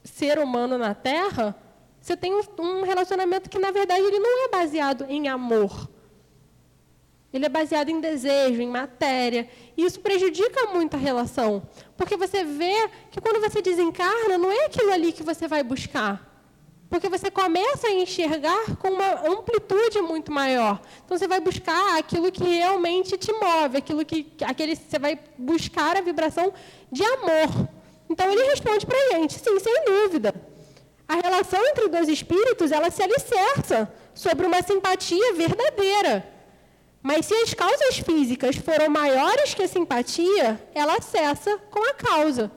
[0.04, 1.56] ser humano na Terra,
[2.00, 5.90] você tem um relacionamento que, na verdade, ele não é baseado em amor.
[7.36, 9.50] Ele é baseado em desejo, em matéria.
[9.76, 11.68] E isso prejudica muito a relação.
[11.98, 16.34] Porque você vê que quando você desencarna, não é aquilo ali que você vai buscar.
[16.90, 20.80] Porque você começa a enxergar com uma amplitude muito maior.
[21.04, 25.98] Então você vai buscar aquilo que realmente te move, aquilo que aquele você vai buscar
[25.98, 26.54] a vibração
[26.90, 27.68] de amor.
[28.10, 30.34] Então ele responde para a gente, sim, sem dúvida.
[31.06, 36.35] A relação entre dois espíritos, ela se alicerça sobre uma simpatia verdadeira.
[37.06, 42.52] Mas se as causas físicas foram maiores que a simpatia, ela cessa com a causa.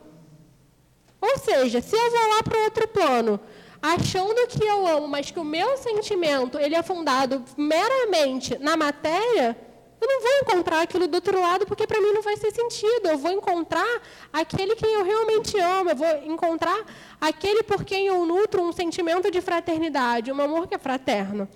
[1.21, 3.39] Ou seja, se eu vou lá para outro plano,
[3.83, 9.55] achando que eu amo, mas que o meu sentimento ele é fundado meramente na matéria,
[10.01, 13.07] eu não vou encontrar aquilo do outro lado porque para mim não faz sentido.
[13.07, 14.01] Eu vou encontrar
[14.33, 16.87] aquele que eu realmente amo, eu vou encontrar
[17.21, 21.47] aquele por quem eu nutro um sentimento de fraternidade, um amor que é fraterno.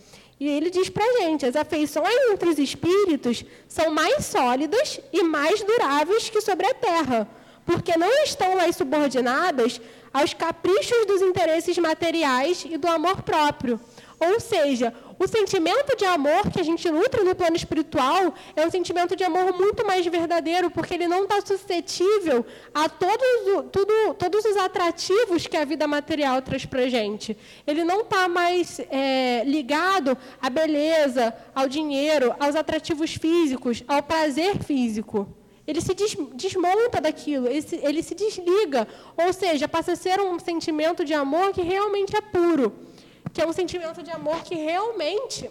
[0.43, 5.23] E ele diz para a gente: as afeições entre os espíritos são mais sólidas e
[5.23, 7.29] mais duráveis que sobre a terra,
[7.65, 9.81] porque não estão mais subordinadas
[10.13, 13.79] aos caprichos dos interesses materiais e do amor próprio.
[14.19, 14.93] Ou seja,
[15.23, 19.23] o sentimento de amor que a gente nutre no plano espiritual é um sentimento de
[19.23, 25.47] amor muito mais verdadeiro, porque ele não está suscetível a todos, tudo, todos os atrativos
[25.47, 27.37] que a vida material traz para a gente.
[27.65, 34.59] Ele não está mais é, ligado à beleza, ao dinheiro, aos atrativos físicos, ao prazer
[34.59, 35.29] físico.
[35.65, 35.95] Ele se
[36.35, 38.89] desmonta daquilo, ele se, ele se desliga.
[39.17, 42.91] Ou seja, passa a ser um sentimento de amor que realmente é puro
[43.33, 45.51] que é um sentimento de amor que realmente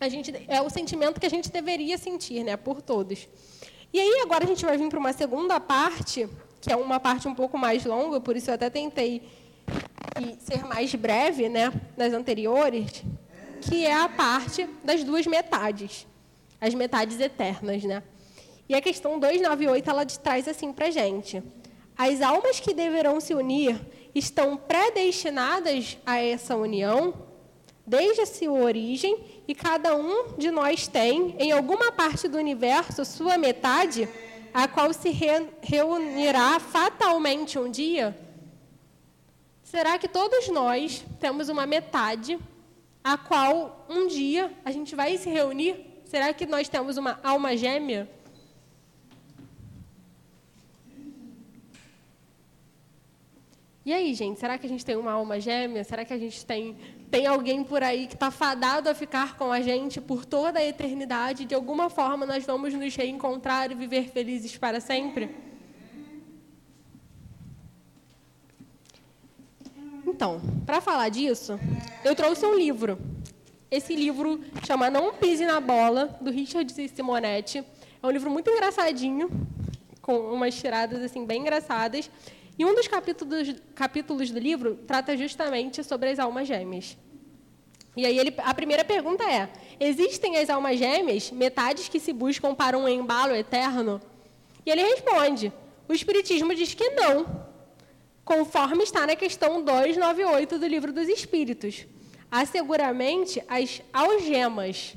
[0.00, 3.28] a gente é o sentimento que a gente deveria sentir, né, por todos.
[3.92, 6.28] E aí agora a gente vai vir para uma segunda parte,
[6.60, 9.22] que é uma parte um pouco mais longa, por isso eu até tentei
[10.40, 13.02] ser mais breve, né, nas anteriores,
[13.60, 16.06] que é a parte das duas metades,
[16.60, 18.02] as metades eternas, né?
[18.68, 21.42] E a questão 298 ela traz assim para gente:
[21.96, 23.80] as almas que deverão se unir
[24.18, 27.14] estão predestinadas a essa união
[27.86, 33.04] desde a sua origem e cada um de nós tem, em alguma parte do universo,
[33.04, 34.06] sua metade,
[34.52, 38.16] a qual se re reunirá fatalmente um dia?
[39.62, 42.38] Será que todos nós temos uma metade
[43.02, 46.02] a qual um dia a gente vai se reunir?
[46.04, 48.10] Será que nós temos uma alma gêmea?
[53.88, 55.82] E aí, gente, será que a gente tem uma alma gêmea?
[55.82, 56.76] Será que a gente tem,
[57.10, 60.62] tem alguém por aí que está fadado a ficar com a gente por toda a
[60.62, 61.46] eternidade?
[61.46, 65.34] De alguma forma nós vamos nos reencontrar e viver felizes para sempre?
[70.06, 71.58] Então, para falar disso,
[72.04, 72.98] eu trouxe um livro.
[73.70, 77.64] Esse livro chama Não Pise na Bola, do Richard Simonetti.
[78.02, 79.30] É um livro muito engraçadinho,
[80.02, 82.10] com umas tiradas assim bem engraçadas
[82.58, 86.96] E um dos capítulos, capítulos do livro trata justamente sobre as almas gêmeas.
[87.96, 89.48] E aí ele, a primeira pergunta é:
[89.78, 94.00] existem as almas gêmeas, metades que se buscam para um embalo eterno?
[94.66, 95.52] E ele responde:
[95.88, 97.46] o Espiritismo diz que não,
[98.24, 101.86] conforme está na questão 298 do Livro dos Espíritos.
[102.30, 104.94] Há seguramente as algemas,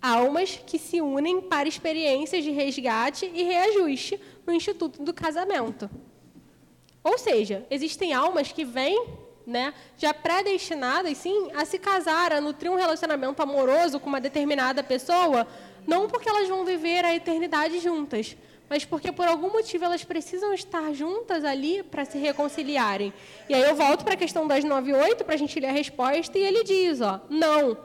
[0.00, 5.90] almas que se unem para experiências de resgate e reajuste no Instituto do Casamento.
[7.06, 9.06] Ou seja, existem almas que vêm
[9.46, 14.82] né, já predestinadas, sim, a se casar, a nutrir um relacionamento amoroso com uma determinada
[14.82, 15.46] pessoa,
[15.86, 18.36] não porque elas vão viver a eternidade juntas,
[18.68, 23.12] mas porque por algum motivo elas precisam estar juntas ali para se reconciliarem.
[23.48, 26.36] E aí eu volto para a questão das 98 para a gente ler a resposta
[26.36, 27.78] e ele diz, ó, não,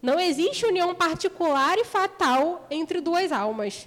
[0.00, 3.86] não existe união particular e fatal entre duas almas.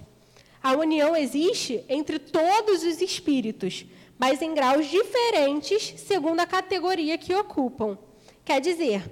[0.62, 3.84] A união existe entre todos os espíritos,
[4.18, 7.98] mas em graus diferentes segundo a categoria que ocupam.
[8.44, 9.02] Quer dizer,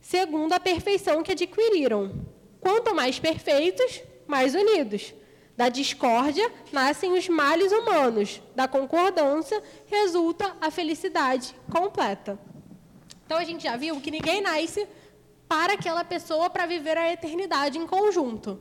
[0.00, 2.24] segundo a perfeição que adquiriram.
[2.60, 5.14] Quanto mais perfeitos, mais unidos.
[5.56, 12.38] Da discórdia nascem os males humanos, da concordância resulta a felicidade completa.
[13.26, 14.86] Então a gente já viu que ninguém nasce
[15.48, 18.58] para aquela pessoa para viver a eternidade em conjunto.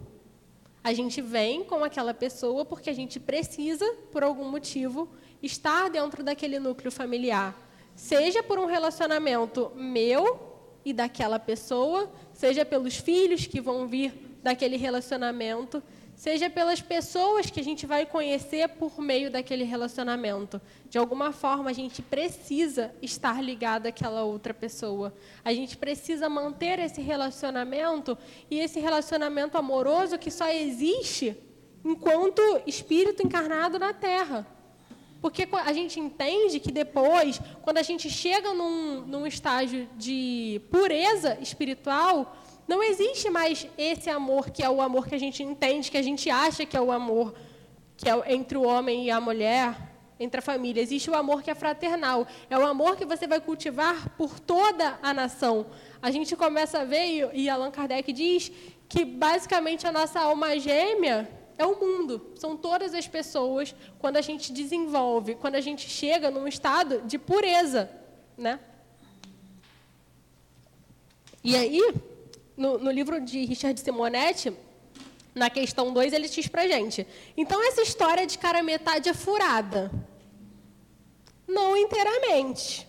[0.84, 5.07] A gente vem com aquela pessoa porque a gente precisa, por algum motivo,
[5.41, 7.55] estar dentro daquele núcleo familiar,
[7.95, 10.39] seja por um relacionamento meu
[10.84, 15.84] e daquela pessoa, seja pelos filhos que vão vir daquele relacionamento,
[16.22, 20.61] seja pelas pessoas que a gente vai conhecer por meio daquele relacionamento.
[20.88, 25.15] De alguma forma, a gente precisa estar ligado àquela outra pessoa.
[25.43, 28.15] A gente precisa manter esse relacionamento
[28.51, 31.36] e esse relacionamento amoroso que só existe
[31.84, 34.45] enquanto espírito encarnado na Terra.
[35.19, 41.39] Porque a gente entende que depois, quando a gente chega num, num estágio de pureza
[41.41, 42.38] espiritual,
[42.72, 46.07] não existe mais esse amor que é o amor que a gente entende, que a
[46.09, 47.34] gente acha que é o amor
[47.97, 49.69] que é entre o homem e a mulher,
[50.17, 50.82] entre a família.
[50.82, 52.26] Existe o amor que é fraternal.
[52.49, 55.65] É o amor que você vai cultivar por toda a nação.
[56.01, 58.51] A gente começa a ver, e Allan Kardec diz,
[58.88, 64.22] que basicamente a nossa alma gêmea é o mundo, são todas as pessoas quando a
[64.22, 67.91] gente desenvolve, quando a gente chega num estado de pureza,
[68.38, 68.59] né?
[71.43, 71.82] E aí,
[72.56, 74.54] no, no livro de Richard Simonetti,
[75.34, 79.91] na questão 2, ele diz pra gente: então essa história de cara metade é furada.
[81.47, 82.88] Não inteiramente.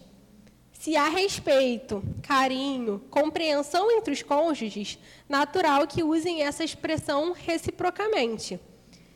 [0.73, 4.99] Se há respeito, carinho, compreensão entre os cônjuges,
[5.29, 8.59] natural que usem essa expressão reciprocamente.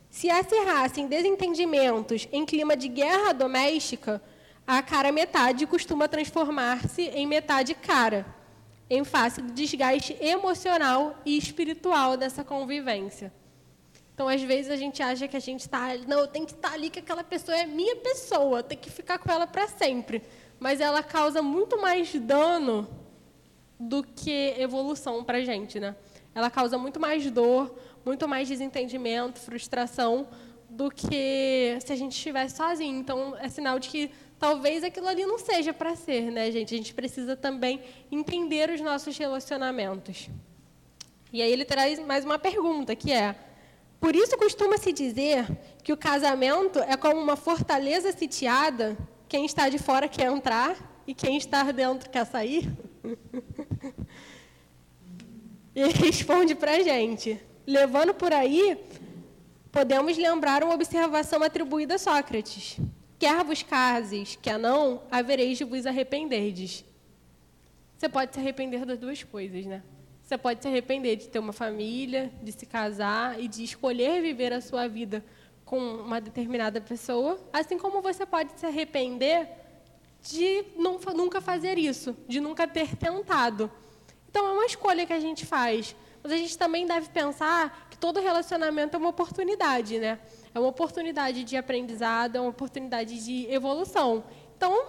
[0.09, 4.23] Se acirrassem desentendimentos em clima de guerra doméstica,
[4.65, 8.25] a cara metade costuma transformar-se em metade cara,
[8.89, 13.33] em face do desgaste emocional e espiritual dessa convivência.
[14.15, 15.95] Então, às vezes, a gente acha que a gente está.
[16.07, 19.19] Não, eu tenho que estar ali, que aquela pessoa é minha pessoa, tem que ficar
[19.19, 20.23] com ela para sempre
[20.59, 22.89] mas ela causa muito mais dano
[23.79, 25.95] do que evolução para a gente, né?
[26.35, 27.75] Ela causa muito mais dor,
[28.05, 30.29] muito mais desentendimento, frustração
[30.69, 32.99] do que se a gente estivesse sozinho.
[32.99, 36.75] Então, é sinal de que talvez aquilo ali não seja para ser, né, gente?
[36.75, 37.81] A gente precisa também
[38.11, 40.29] entender os nossos relacionamentos.
[41.33, 43.35] E aí ele traz mais uma pergunta, que é:
[44.01, 45.47] por isso costuma-se dizer
[45.83, 48.97] que o casamento é como uma fortaleza sitiada
[49.29, 50.77] quem está de fora quer entrar
[51.07, 52.71] e quem está dentro quer sair?
[55.75, 57.41] e responde para a gente.
[57.67, 58.79] Levando por aí,
[59.73, 62.79] podemos lembrar uma observação atribuída a Sócrates.
[63.19, 66.85] Quer vos cases, quer não, havereis de vos arrependerdes.
[67.97, 69.83] Você pode se arrepender das duas coisas, né?
[70.23, 74.53] Você pode se arrepender de ter uma família, de se casar e de escolher viver
[74.53, 75.25] a sua vida
[75.65, 79.49] com uma determinada pessoa, assim como você pode se arrepender
[80.23, 83.71] de nunca fazer isso, de nunca ter tentado.
[84.29, 85.95] Então, é uma escolha que a gente faz.
[86.23, 90.19] Mas a gente também deve pensar que todo relacionamento é uma oportunidade, né?
[90.57, 94.25] É uma oportunidade de aprendizado, é uma oportunidade de evolução.
[94.57, 94.87] Então,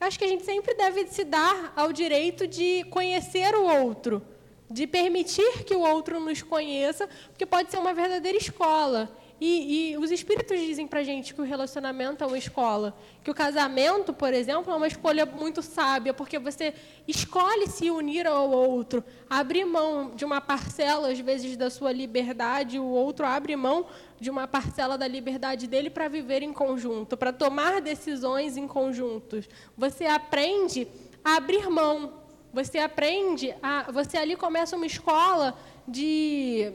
[0.00, 4.20] acho que a gente sempre deve se dar ao direito de conhecer o outro,
[4.68, 9.08] de permitir que o outro nos conheça, porque pode ser uma verdadeira escola.
[9.40, 12.92] E, e os espíritos dizem para gente que o relacionamento é uma escola,
[13.22, 16.74] que o casamento, por exemplo, é uma escolha muito sábia, porque você
[17.06, 22.80] escolhe se unir ao outro, abrir mão de uma parcela, às vezes, da sua liberdade,
[22.80, 23.86] o outro abre mão
[24.20, 29.48] de uma parcela da liberdade dele para viver em conjunto, para tomar decisões em conjuntos.
[29.76, 30.88] Você aprende
[31.24, 32.14] a abrir mão.
[32.52, 36.72] Você aprende a, você ali começa uma escola de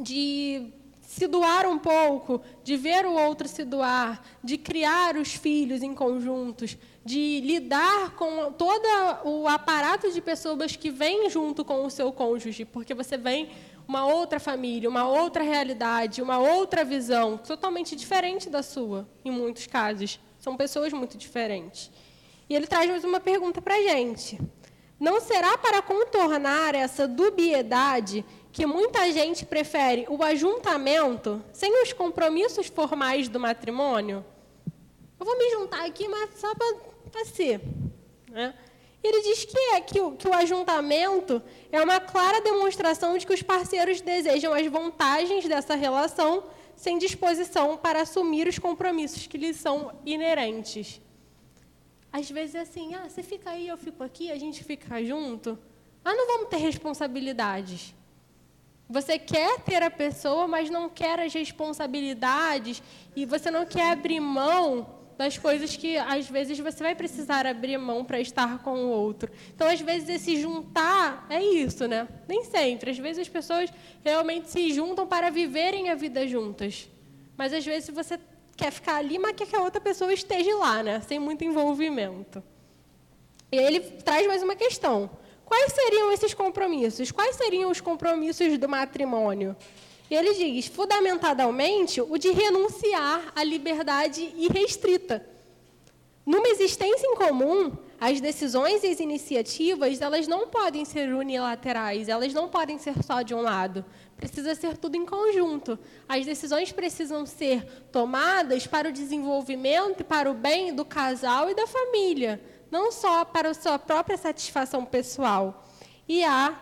[0.00, 0.72] de
[1.08, 5.94] se doar um pouco, de ver o outro se doar, de criar os filhos em
[5.94, 8.86] conjuntos, de lidar com todo
[9.24, 13.48] o aparato de pessoas que vêm junto com o seu cônjuge, porque você vem
[13.88, 19.66] uma outra família, uma outra realidade, uma outra visão, totalmente diferente da sua, em muitos
[19.66, 20.20] casos.
[20.38, 21.90] São pessoas muito diferentes.
[22.50, 24.38] E ele traz mais uma pergunta para a gente.
[25.00, 32.66] Não será para contornar essa dubiedade que muita gente prefere o ajuntamento sem os compromissos
[32.66, 34.24] formais do matrimônio.
[35.18, 37.60] Eu vou me juntar aqui, mas só para ser.
[38.30, 38.54] Né?
[39.02, 41.40] Ele diz que, é, que, o, que o ajuntamento
[41.70, 46.44] é uma clara demonstração de que os parceiros desejam as vantagens dessa relação
[46.74, 51.00] sem disposição para assumir os compromissos que lhes são inerentes.
[52.12, 55.58] Às vezes é assim, ah, você fica aí, eu fico aqui, a gente fica junto.
[56.04, 57.94] Ah, não vamos ter responsabilidades.
[58.88, 62.82] Você quer ter a pessoa, mas não quer as responsabilidades
[63.14, 67.76] e você não quer abrir mão das coisas que às vezes você vai precisar abrir
[67.76, 69.30] mão para estar com o outro.
[69.52, 72.06] Então, às vezes esse juntar é isso, né?
[72.28, 72.92] Nem sempre.
[72.92, 73.68] Às vezes as pessoas
[74.04, 76.88] realmente se juntam para viverem a vida juntas.
[77.36, 78.16] Mas às vezes você
[78.56, 81.00] quer ficar ali, mas quer que a outra pessoa esteja lá, né?
[81.00, 82.40] Sem muito envolvimento.
[83.50, 85.10] E aí ele traz mais uma questão.
[85.44, 87.10] Quais seriam esses compromissos?
[87.10, 89.56] Quais seriam os compromissos do matrimônio?
[90.10, 95.24] E ele diz, fundamentadamente, o de renunciar à liberdade irrestrita.
[96.24, 102.32] Numa existência em comum, as decisões e as iniciativas, elas não podem ser unilaterais, elas
[102.32, 103.84] não podem ser só de um lado.
[104.16, 105.78] Precisa ser tudo em conjunto.
[106.08, 111.54] As decisões precisam ser tomadas para o desenvolvimento e para o bem do casal e
[111.54, 112.40] da família
[112.70, 115.64] não só para a sua própria satisfação pessoal.
[116.06, 116.54] E há,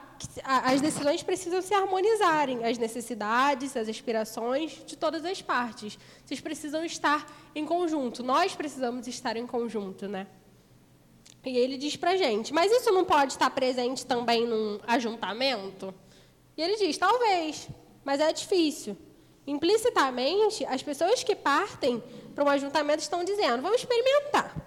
[0.44, 5.98] as decisões precisam se harmonizarem, as necessidades, as aspirações de todas as partes.
[6.24, 8.22] Vocês precisam estar em conjunto.
[8.22, 10.26] Nós precisamos estar em conjunto, né?
[11.44, 15.94] E ele diz para gente, mas isso não pode estar presente também num ajuntamento?
[16.56, 17.68] E ele diz, talvez,
[18.04, 18.96] mas é difícil.
[19.46, 22.02] Implicitamente, as pessoas que partem
[22.34, 24.65] para um ajuntamento estão dizendo, vamos experimentar.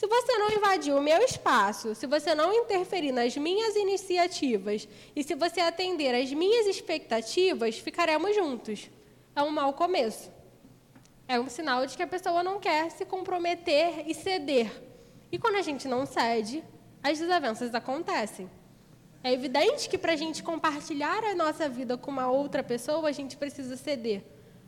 [0.00, 5.22] Se você não invadir o meu espaço, se você não interferir nas minhas iniciativas e
[5.22, 8.88] se você atender às minhas expectativas, ficaremos juntos.
[9.36, 10.32] É um mau começo.
[11.28, 14.72] É um sinal de que a pessoa não quer se comprometer e ceder.
[15.30, 16.64] E quando a gente não cede,
[17.02, 18.50] as desavenças acontecem.
[19.22, 23.12] É evidente que para a gente compartilhar a nossa vida com uma outra pessoa, a
[23.12, 24.24] gente precisa ceder.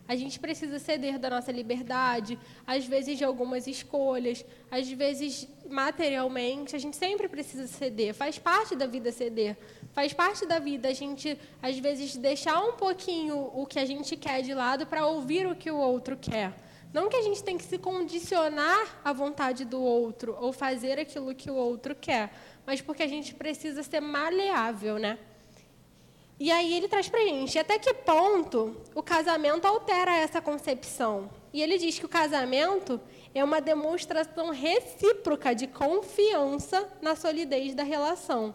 [0.08, 6.74] A gente precisa ceder da nossa liberdade, às vezes de algumas escolhas, às vezes materialmente,
[6.74, 8.12] a gente sempre precisa ceder.
[8.12, 9.56] Faz parte da vida ceder.
[9.92, 14.16] Faz parte da vida a gente, às vezes, deixar um pouquinho o que a gente
[14.16, 16.52] quer de lado para ouvir o que o outro quer.
[16.92, 21.34] Não que a gente tem que se condicionar à vontade do outro ou fazer aquilo
[21.34, 22.30] que o outro quer,
[22.66, 25.18] mas porque a gente precisa ser maleável, né?
[26.38, 31.30] E aí ele traz para a gente até que ponto o casamento altera essa concepção.
[31.52, 33.00] E ele diz que o casamento
[33.34, 38.54] é uma demonstração recíproca de confiança na solidez da relação.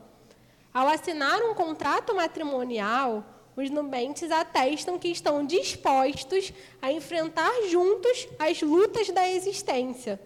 [0.73, 3.23] Ao assinar um contrato matrimonial,
[3.55, 10.19] os nubentes atestam que estão dispostos a enfrentar juntos as lutas da existência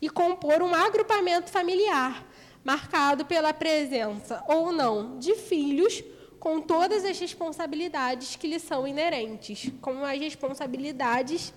[0.00, 2.26] e compor um agrupamento familiar,
[2.62, 6.02] marcado pela presença ou não de filhos
[6.44, 11.54] com todas as responsabilidades que lhe são inerentes, como as responsabilidades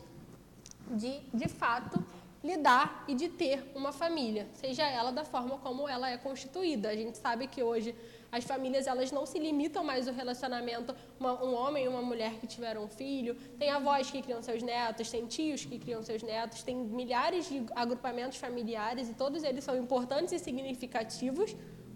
[0.89, 2.01] de, de fato,
[2.41, 6.87] lidar e de ter uma família, seja ela da forma como ela é constituída.
[6.87, 7.93] A gente sabe que hoje
[8.31, 12.35] as famílias elas não se limitam mais ao relacionamento uma, um homem e uma mulher
[12.39, 16.23] que tiveram um filho, tem avós que criam seus netos, tem tios que criam seus
[16.23, 21.53] netos, tem milhares de agrupamentos familiares e todos eles são importantes e significativos,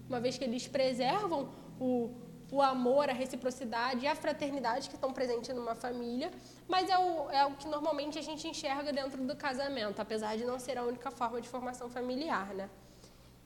[0.09, 5.13] uma vez que eles preservam o o amor, a reciprocidade e a fraternidade que estão
[5.13, 6.29] presentes numa família,
[6.67, 10.43] mas é o, é o que normalmente a gente enxerga dentro do casamento, apesar de
[10.43, 12.69] não ser a única forma de formação familiar, né?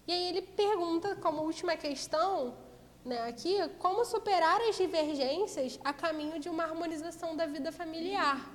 [0.08, 2.56] E aí ele pergunta, como última questão,
[3.04, 8.52] né, aqui, como superar as divergências a caminho de uma harmonização da vida familiar.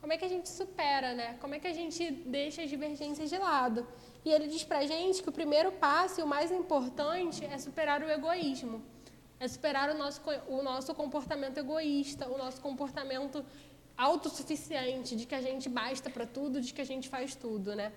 [0.00, 1.36] Como é que a gente supera, né?
[1.40, 3.86] Como é que a gente deixa as divergências de lado?
[4.24, 8.02] E ele diz pra gente que o primeiro passo e o mais importante é superar
[8.02, 8.95] o egoísmo.
[9.38, 13.44] É superar o nosso, o nosso comportamento egoísta, o nosso comportamento
[13.96, 17.92] autossuficiente, de que a gente basta para tudo, de que a gente faz tudo, né?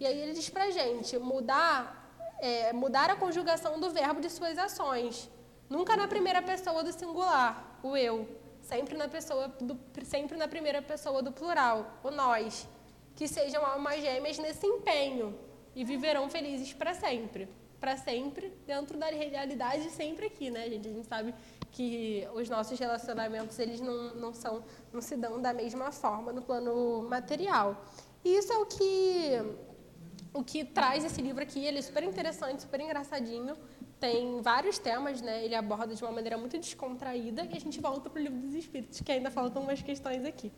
[0.00, 2.08] E aí ele diz pra gente mudar
[2.40, 5.28] é, mudar a conjugação do verbo de suas ações.
[5.68, 8.28] Nunca na primeira pessoa do singular, o eu.
[8.62, 12.68] Sempre na, pessoa do, sempre na primeira pessoa do plural, o nós.
[13.14, 15.38] Que sejam almas gêmeas nesse empenho
[15.74, 17.48] e viverão felizes para sempre.
[17.80, 20.88] Para sempre, dentro da realidade, sempre aqui, né, gente?
[20.88, 21.34] A gente sabe
[21.70, 26.42] que os nossos relacionamentos, eles não, não, são, não se dão da mesma forma no
[26.42, 27.84] plano material.
[28.24, 29.68] E isso é o que
[30.32, 33.56] o que traz esse livro aqui, ele é super interessante, super engraçadinho,
[33.98, 35.44] tem vários temas, né?
[35.44, 38.54] Ele aborda de uma maneira muito descontraída e a gente volta para o livro dos
[38.54, 40.52] Espíritos, que ainda faltam umas questões aqui.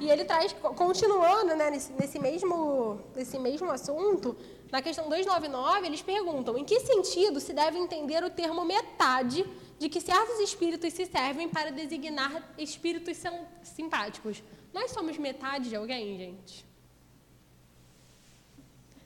[0.00, 4.36] E ele traz, continuando né, nesse, nesse, mesmo, nesse mesmo assunto,
[4.70, 9.44] na questão 299, eles perguntam em que sentido se deve entender o termo metade
[9.78, 13.16] de que certos espíritos se servem para designar espíritos
[13.62, 14.42] simpáticos.
[14.72, 16.64] Nós somos metade de alguém, gente?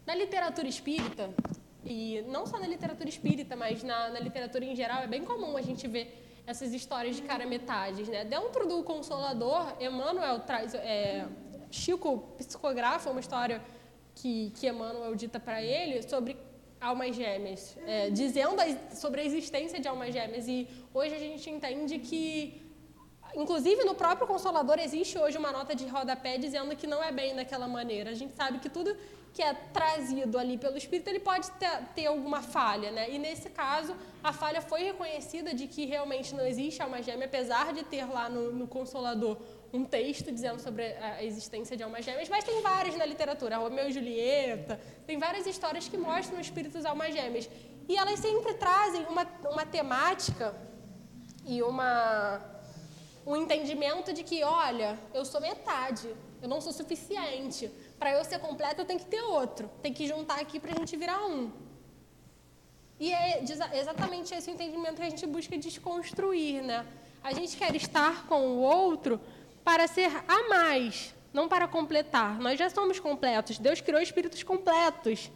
[0.06, 1.30] Na literatura espírita,
[1.84, 5.56] e não só na literatura espírita, mas na, na literatura em geral, é bem comum
[5.56, 8.08] a gente ver essas histórias de cara metades.
[8.08, 8.24] Né?
[8.24, 10.74] Dentro do Consolador, Emmanuel traz.
[10.74, 11.26] É,
[11.70, 13.62] Chico psicografa uma história
[14.14, 16.36] que, que Emmanuel dita para ele sobre
[16.80, 18.56] almas gêmeas, é, dizendo
[18.94, 20.48] sobre a existência de almas gêmeas.
[20.48, 22.70] E hoje a gente entende que
[23.34, 27.34] Inclusive, no próprio Consolador existe hoje uma nota de rodapé dizendo que não é bem
[27.34, 28.10] daquela maneira.
[28.10, 28.96] A gente sabe que tudo
[29.32, 33.08] que é trazido ali pelo Espírito, ele pode ter, ter alguma falha, né?
[33.10, 37.72] E nesse caso, a falha foi reconhecida de que realmente não existe alma gêmea, apesar
[37.72, 39.38] de ter lá no, no Consolador
[39.72, 43.88] um texto dizendo sobre a existência de almas gêmeas, mas tem várias na literatura, Romeu
[43.88, 47.48] e Julieta, tem várias histórias que mostram espíritos almas gêmeas.
[47.88, 50.54] E elas sempre trazem uma, uma temática
[51.46, 52.40] e uma
[53.26, 56.08] um entendimento de que, olha, eu sou metade,
[56.42, 57.70] eu não sou suficiente.
[57.98, 59.70] Para eu ser completo, eu tenho que ter outro.
[59.82, 61.50] Tem que juntar aqui para a gente virar um.
[62.98, 63.42] E é
[63.74, 66.86] exatamente esse entendimento que a gente busca desconstruir, né?
[67.22, 69.20] A gente quer estar com o outro
[69.70, 72.40] para ser a mais, não para completar.
[72.40, 73.56] Nós já somos completos.
[73.56, 75.30] Deus criou espíritos completos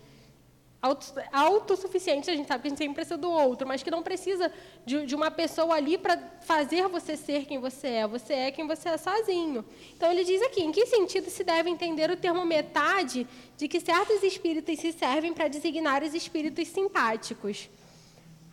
[1.33, 4.53] autossuficiente, a gente sabe que a gente sempre precisa do outro, mas que não precisa
[4.85, 8.07] de, de uma pessoa ali para fazer você ser quem você é.
[8.09, 9.65] Você é quem você é sozinho.
[9.97, 13.27] Então ele diz aqui: em que sentido se deve entender o termo metade
[13.57, 17.71] de que certos espíritos se servem para designar os espíritos simpáticos?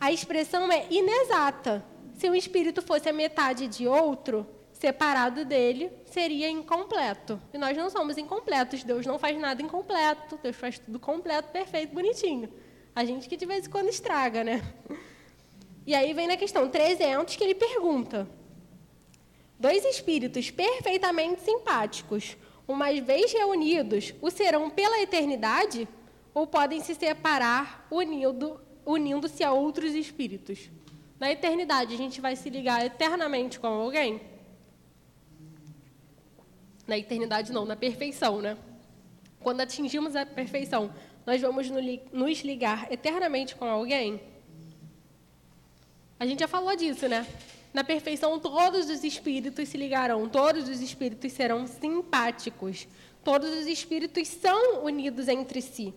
[0.00, 1.84] A expressão é inexata.
[2.16, 4.46] Se um espírito fosse a metade de outro,
[4.82, 7.40] separado dele, seria incompleto.
[7.54, 8.82] E nós não somos incompletos.
[8.82, 10.36] Deus não faz nada incompleto.
[10.42, 12.52] Deus faz tudo completo, perfeito, bonitinho.
[12.92, 14.60] A gente que de vez em quando estraga, né?
[15.86, 18.28] E aí vem na questão 300 que ele pergunta:
[19.56, 25.86] Dois espíritos perfeitamente simpáticos, uma vez reunidos, o serão pela eternidade
[26.34, 30.70] ou podem se separar unindo, unindo-se a outros espíritos?
[31.20, 34.31] Na eternidade, a gente vai se ligar eternamente com alguém?
[36.92, 38.54] Na eternidade, não, na perfeição, né?
[39.40, 40.92] Quando atingimos a perfeição,
[41.24, 44.20] nós vamos nos ligar eternamente com alguém?
[46.20, 47.26] A gente já falou disso, né?
[47.72, 52.86] Na perfeição, todos os espíritos se ligarão, todos os espíritos serão simpáticos,
[53.24, 55.94] todos os espíritos são unidos entre si.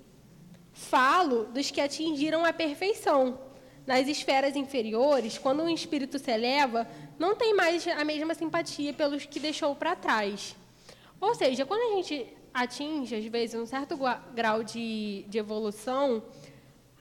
[0.71, 3.37] Falo dos que atingiram a perfeição.
[3.85, 6.87] Nas esferas inferiores, quando um espírito se eleva,
[7.19, 10.55] não tem mais a mesma simpatia pelos que deixou para trás.
[11.25, 13.97] Ou seja, quando a gente atinge, às vezes, um certo
[14.35, 16.23] grau de, de evolução,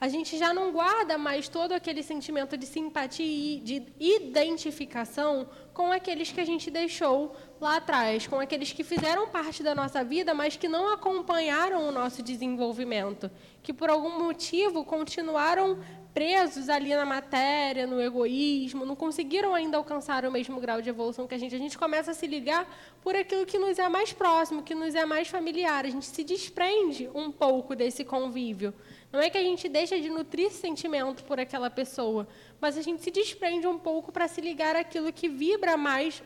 [0.01, 5.91] a gente já não guarda mais todo aquele sentimento de simpatia e de identificação com
[5.91, 10.33] aqueles que a gente deixou lá atrás, com aqueles que fizeram parte da nossa vida,
[10.33, 13.29] mas que não acompanharam o nosso desenvolvimento,
[13.61, 15.77] que por algum motivo continuaram
[16.15, 21.27] presos ali na matéria, no egoísmo, não conseguiram ainda alcançar o mesmo grau de evolução
[21.27, 21.53] que a gente.
[21.53, 22.65] A gente começa a se ligar
[23.03, 25.83] por aquilo que nos é mais próximo, que nos é mais familiar.
[25.83, 28.73] A gente se desprende um pouco desse convívio.
[29.11, 32.25] Não é que a gente deixa de nutrir sentimento por aquela pessoa,
[32.61, 36.23] mas a gente se desprende um pouco para se ligar àquilo que vibra mais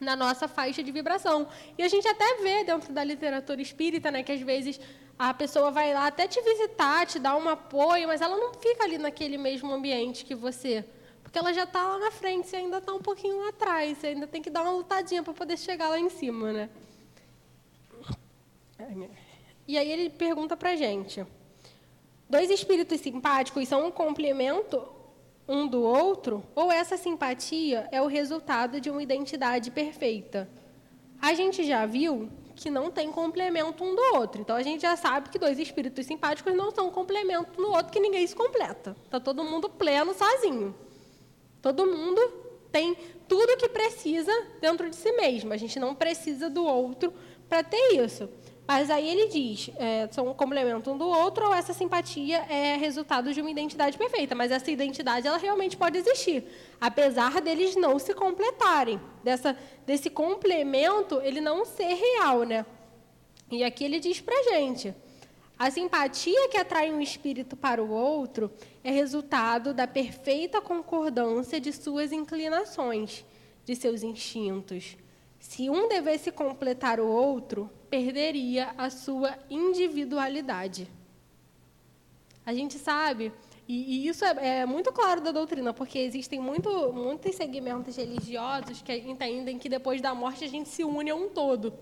[0.00, 1.46] na nossa faixa de vibração.
[1.78, 4.80] E a gente até vê dentro da literatura espírita, né, que às vezes
[5.18, 8.84] a pessoa vai lá até te visitar, te dar um apoio, mas ela não fica
[8.84, 10.84] ali naquele mesmo ambiente que você.
[11.22, 14.08] Porque ela já está lá na frente, você ainda está um pouquinho lá atrás, você
[14.08, 16.70] ainda tem que dar uma lutadinha para poder chegar lá em cima, né?
[19.66, 21.24] E aí ele pergunta para a gente:
[22.28, 24.94] dois espíritos simpáticos são um complemento
[25.46, 30.48] um do outro, ou essa simpatia é o resultado de uma identidade perfeita?
[31.20, 34.40] A gente já viu que não tem complemento um do outro.
[34.40, 38.00] Então a gente já sabe que dois espíritos simpáticos não são complemento no outro, que
[38.00, 38.96] ninguém se completa.
[39.04, 40.74] Está todo mundo pleno sozinho.
[41.60, 42.20] Todo mundo
[42.70, 42.96] tem
[43.28, 45.52] tudo o que precisa dentro de si mesmo.
[45.52, 47.12] A gente não precisa do outro
[47.48, 48.28] para ter isso.
[48.66, 52.76] Mas aí ele diz, é, são um complemento um do outro, ou essa simpatia é
[52.76, 54.34] resultado de uma identidade perfeita.
[54.34, 56.44] Mas essa identidade, ela realmente pode existir,
[56.80, 58.98] apesar deles não se completarem.
[59.22, 62.64] Dessa, desse complemento, ele não ser real, né?
[63.50, 64.94] E aqui ele diz para gente,
[65.58, 68.50] a simpatia que atrai um espírito para o outro
[68.82, 73.24] é resultado da perfeita concordância de suas inclinações,
[73.64, 74.96] de seus instintos.
[75.38, 80.90] Se um devesse completar o outro, perderia a sua individualidade.
[82.44, 83.32] A gente sabe,
[83.68, 88.82] e, e isso é, é, muito claro da doutrina, porque existem muito, muitos segmentos religiosos
[88.82, 91.72] que entendem que depois da morte a gente se une a um todo.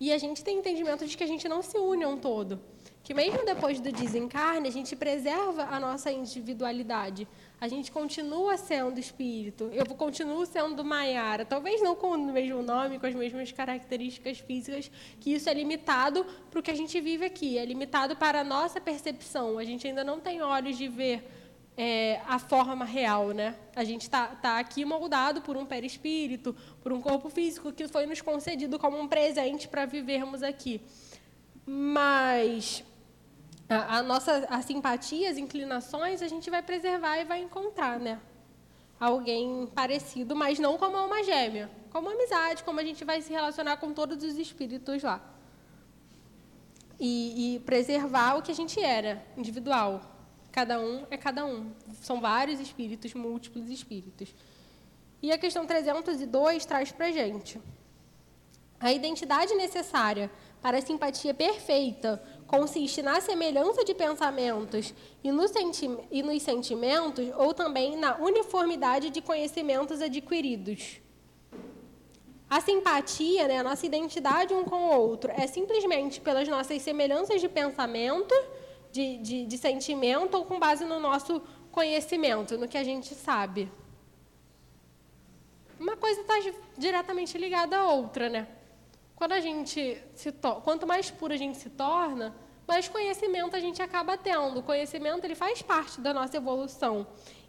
[0.00, 2.60] E a gente tem entendimento de que a gente não se une a um todo
[3.08, 7.26] que mesmo depois do desencarne, a gente preserva a nossa individualidade.
[7.60, 9.64] A gente continua sendo espírito.
[9.72, 11.44] Eu continuo sendo Maiara.
[11.44, 16.24] Talvez não com o mesmo nome, com as mesmas características físicas, que isso é limitado
[16.50, 17.58] para o que a gente vive aqui.
[17.58, 19.58] É limitado para a nossa percepção.
[19.58, 21.28] A gente ainda não tem olhos de ver
[21.76, 23.56] é, a forma real, né?
[23.74, 28.06] A gente está tá aqui moldado por um perispírito, por um corpo físico que foi
[28.06, 30.80] nos concedido como um presente para vivermos aqui.
[31.66, 32.84] Mas
[33.68, 38.18] a, a, nossa a simpatia, as inclinações, a gente vai preservar e vai encontrar, né?
[38.98, 43.76] Alguém parecido, mas não como uma gêmea, como amizade, como a gente vai se relacionar
[43.76, 45.20] com todos os espíritos lá.
[46.98, 50.02] E, e preservar o que a gente era, individual.
[50.50, 51.70] Cada um é cada um.
[52.00, 54.34] São vários espíritos, múltiplos espíritos.
[55.22, 57.60] E a questão 302 traz para gente
[58.80, 60.30] a identidade necessária
[60.62, 67.28] para a simpatia perfeita consiste na semelhança de pensamentos e, no senti e nos sentimentos,
[67.36, 70.98] ou também na uniformidade de conhecimentos adquiridos.
[72.48, 77.38] A simpatia, né, a nossa identidade um com o outro, é simplesmente pelas nossas semelhanças
[77.42, 78.34] de pensamento,
[78.90, 83.70] de, de, de sentimento, ou com base no nosso conhecimento, no que a gente sabe.
[85.78, 86.34] Uma coisa está
[86.78, 88.48] diretamente ligada à outra, né?
[89.18, 92.32] Quando a gente se quanto mais pura a gente se torna,
[92.68, 94.60] mais conhecimento a gente acaba tendo.
[94.60, 97.04] O conhecimento ele faz parte da nossa evolução.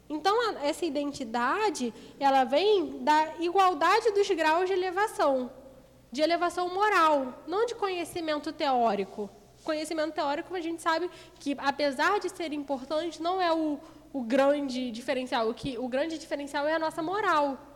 [0.08, 5.48] Então, a, essa identidade, ela vem da igualdade dos graus de elevação,
[6.10, 9.30] de elevação moral, não de conhecimento teórico.
[9.62, 11.08] Conhecimento teórico, a gente sabe
[11.38, 13.78] que, apesar de ser importante, não é o,
[14.12, 15.48] o grande diferencial.
[15.48, 17.69] O, que, o grande diferencial é a nossa moral,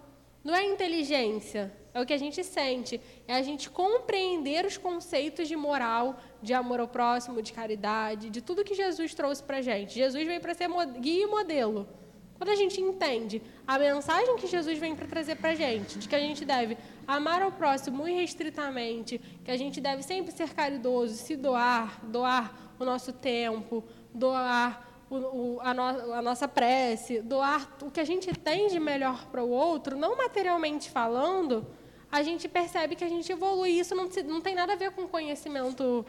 [0.44, 1.72] não é inteligência.
[1.94, 3.00] É o que a gente sente.
[3.26, 8.42] É a gente compreender os conceitos de moral, de amor ao próximo, de caridade, de
[8.42, 9.94] tudo que Jesus trouxe para a gente.
[9.94, 10.68] Jesus veio para ser
[11.00, 11.88] guia e modelo.
[12.36, 16.08] Quando a gente entende a mensagem que Jesus vem para trazer para a gente, de
[16.08, 16.76] que a gente deve
[17.06, 22.84] amar ao próximo irrestritamente, que a gente deve sempre ser caridoso, se doar, doar o
[22.84, 25.82] nosso tempo, doar o, o, a, no,
[26.14, 30.16] a, nossa prece, doar o que a gente tem de melhor para o outro, não
[30.16, 31.66] materialmente falando,
[32.10, 33.70] a gente percebe que a gente evolui.
[33.70, 36.04] Isso não, não tem nada a ver com conhecimento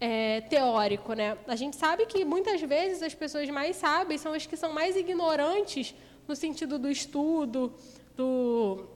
[0.00, 1.12] é, teórico.
[1.12, 1.36] Né?
[1.46, 4.96] A gente sabe que muitas vezes as pessoas mais sábias são as que são mais
[4.96, 5.94] ignorantes
[6.26, 7.74] no sentido do estudo,
[8.16, 8.86] do,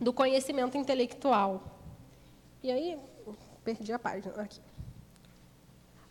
[0.00, 1.62] do conhecimento intelectual.
[2.62, 2.98] E aí,
[3.64, 4.60] perdi a página aqui.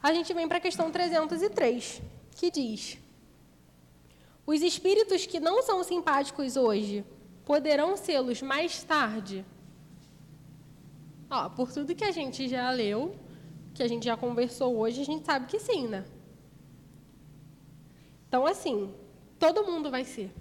[0.02, 2.02] A gente vem para a questão 303,
[2.40, 2.98] que diz:
[4.46, 7.04] Os espíritos que não são simpáticos hoje
[7.44, 9.46] poderão sê-los mais tarde?
[11.30, 13.14] Ó, por tudo que a gente já leu,
[13.74, 16.06] que a gente já conversou hoje, a gente sabe que sim, né?
[18.28, 18.94] Então, assim,
[19.38, 20.32] todo mundo vai ser.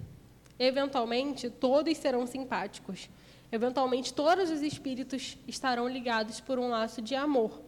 [0.57, 3.11] Eventualmente, todos serão simpáticos.
[3.51, 7.61] Eventualmente, todos os espíritos estarão ligados por um laço de amor.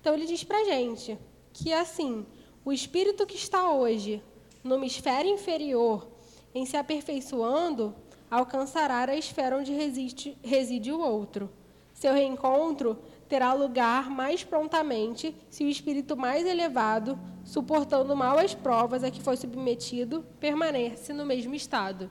[0.00, 1.16] Então, ele diz para gente
[1.52, 2.26] que, assim,
[2.66, 4.20] o espírito que está hoje
[4.64, 6.08] no hemisfério inferior,
[6.52, 7.94] em se aperfeiçoando,
[8.28, 11.48] alcançará a esfera onde reside, reside o outro.
[11.94, 12.98] Seu reencontro
[13.28, 19.22] terá lugar mais prontamente se o espírito mais elevado, suportando mal as provas a que
[19.22, 22.10] foi submetido, permanece no mesmo estado.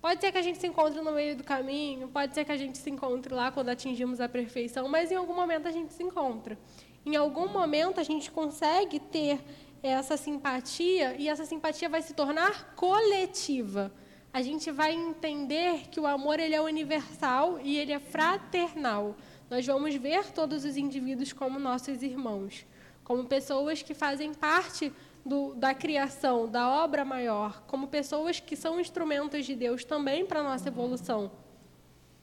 [0.00, 2.56] Pode ser que a gente se encontre no meio do caminho, pode ser que a
[2.56, 6.02] gente se encontre lá quando atingimos a perfeição, mas em algum momento a gente se
[6.02, 6.56] encontra.
[7.06, 9.38] Em algum momento a gente consegue ter
[9.80, 13.92] essa simpatia e essa simpatia vai se tornar coletiva.
[14.32, 19.14] A gente vai entender que o amor ele é universal e ele é fraternal.
[19.48, 22.66] Nós vamos ver todos os indivíduos como nossos irmãos,
[23.04, 24.92] como pessoas que fazem parte
[25.24, 30.40] do, da criação, da obra maior, como pessoas que são instrumentos de Deus também para
[30.40, 31.30] a nossa evolução.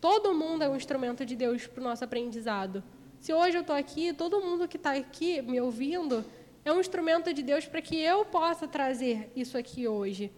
[0.01, 2.83] Todo mundo é um instrumento de Deus para o nosso aprendizado.
[3.23, 6.25] Se hoje eu estou aqui, todo mundo que está aqui me ouvindo
[6.65, 10.29] é um instrumento de Deus para que eu possa trazer isso aqui hoje.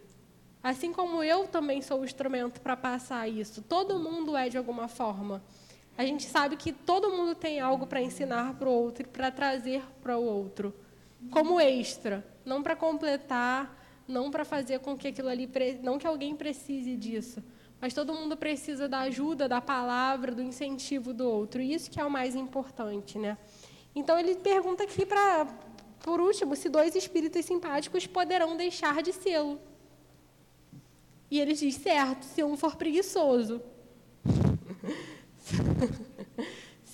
[0.61, 3.63] Assim como eu também sou o instrumento para passar isso.
[3.63, 5.43] Todo mundo é de alguma forma.
[5.97, 9.31] A gente sabe que todo mundo tem algo para ensinar para o outro e para
[9.31, 10.71] trazer para o outro
[11.31, 15.49] como extra, não para completar, não para fazer com que aquilo ali,
[15.81, 17.41] não que alguém precise disso,
[17.79, 21.61] mas todo mundo precisa da ajuda, da palavra, do incentivo do outro.
[21.61, 23.37] E isso que é o mais importante, né?
[23.95, 25.47] Então ele pergunta aqui para,
[26.03, 29.59] por último, se dois espíritos simpáticos poderão deixar de sê-lo.
[31.29, 33.61] E ele diz certo, se um for preguiçoso.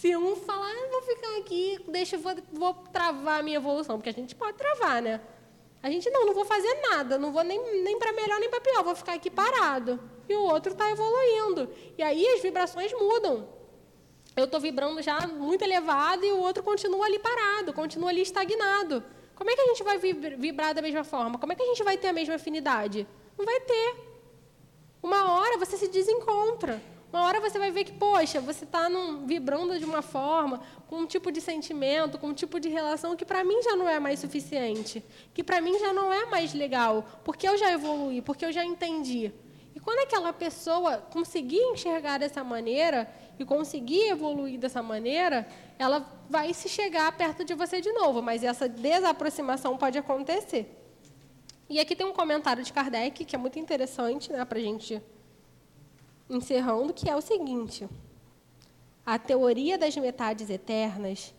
[0.01, 4.09] Se um falar, ah, vou ficar aqui, deixa, vou, vou travar a minha evolução, porque
[4.09, 5.21] a gente pode travar, né?
[5.83, 8.61] A gente não, não vou fazer nada, não vou nem, nem para melhor nem para
[8.61, 9.99] pior, vou ficar aqui parado.
[10.31, 11.69] E o outro está evoluindo.
[11.97, 13.49] E aí as vibrações mudam.
[14.33, 19.03] Eu estou vibrando já muito elevado e o outro continua ali parado, continua ali estagnado.
[19.35, 21.37] Como é que a gente vai vibrar da mesma forma?
[21.37, 23.05] Como é que a gente vai ter a mesma afinidade?
[23.37, 23.95] Não vai ter.
[25.03, 26.81] Uma hora você se desencontra.
[27.11, 28.87] Uma hora você vai ver que, poxa, você está
[29.25, 33.25] vibrando de uma forma, com um tipo de sentimento, com um tipo de relação que
[33.25, 35.03] para mim já não é mais suficiente,
[35.33, 38.63] que para mim já não é mais legal, porque eu já evolui, porque eu já
[38.63, 39.33] entendi.
[39.73, 43.09] E quando aquela pessoa conseguir enxergar dessa maneira
[43.39, 45.47] e conseguir evoluir dessa maneira,
[45.79, 50.77] ela vai se chegar perto de você de novo, mas essa desaproximação pode acontecer.
[51.69, 55.01] E aqui tem um comentário de Kardec que é muito interessante né, para a gente
[56.29, 57.87] encerrando, que é o seguinte:
[59.05, 61.33] a teoria das metades eternas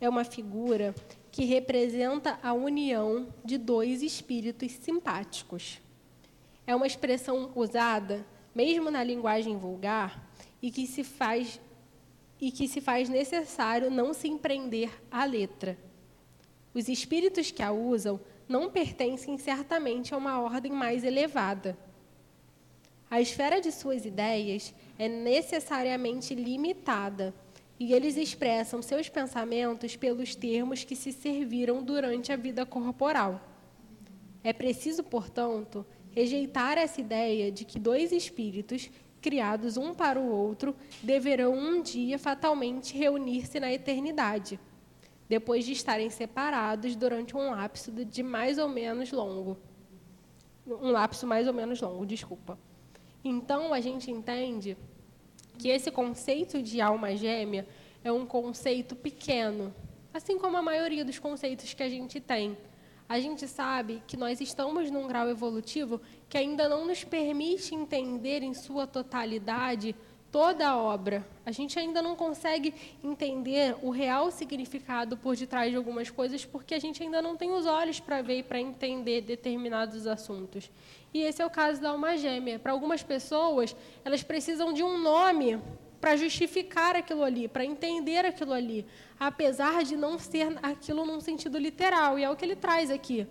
[0.00, 0.94] é uma figura
[1.32, 5.81] que representa a união de dois espíritos simpáticos.
[6.66, 11.60] É uma expressão usada, mesmo na linguagem vulgar, e que se faz
[12.40, 15.78] e que se faz necessário não se empreender à letra.
[16.74, 21.78] Os espíritos que a usam não pertencem certamente a uma ordem mais elevada
[23.12, 27.34] a esfera de suas ideias é necessariamente limitada
[27.78, 33.38] e eles expressam seus pensamentos pelos termos que se serviram durante a vida corporal.
[34.42, 35.84] É preciso, portanto,
[36.14, 38.90] rejeitar essa ideia de que dois espíritos,
[39.20, 44.58] criados um para o outro, deverão um dia fatalmente reunir-se na eternidade,
[45.28, 49.56] depois de estarem separados durante um lapso de mais ou menos longo.
[50.66, 52.58] Um lapso mais ou menos longo, desculpa.
[53.24, 54.76] Então, a gente entende
[55.58, 57.66] que esse conceito de alma gêmea
[58.04, 59.72] é um conceito pequeno,
[60.12, 62.56] assim como a maioria dos conceitos que a gente tem.
[63.12, 66.00] A gente sabe que nós estamos num grau evolutivo
[66.30, 69.94] que ainda não nos permite entender em sua totalidade
[70.30, 71.22] toda a obra.
[71.44, 72.72] A gente ainda não consegue
[73.04, 77.52] entender o real significado por detrás de algumas coisas porque a gente ainda não tem
[77.52, 80.70] os olhos para ver e para entender determinados assuntos.
[81.12, 82.58] E esse é o caso da alma gêmea.
[82.58, 85.60] Para algumas pessoas, elas precisam de um nome
[86.02, 88.84] para justificar aquilo ali, para entender aquilo ali,
[89.26, 93.26] apesar de não ser aquilo num sentido literal, e é o que ele traz aqui.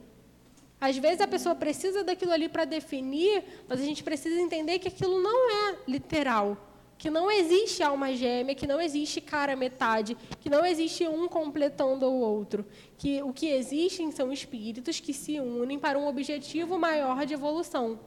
[0.79, 4.87] Às vezes a pessoa precisa daquilo ali para definir, mas a gente precisa entender que
[4.87, 6.57] aquilo não é literal
[7.01, 12.05] que não existe alma gêmea, que não existe cara metade, que não existe um completando
[12.05, 12.63] o outro,
[12.95, 17.99] que o que existem são espíritos que se unem para um objetivo maior de evolução.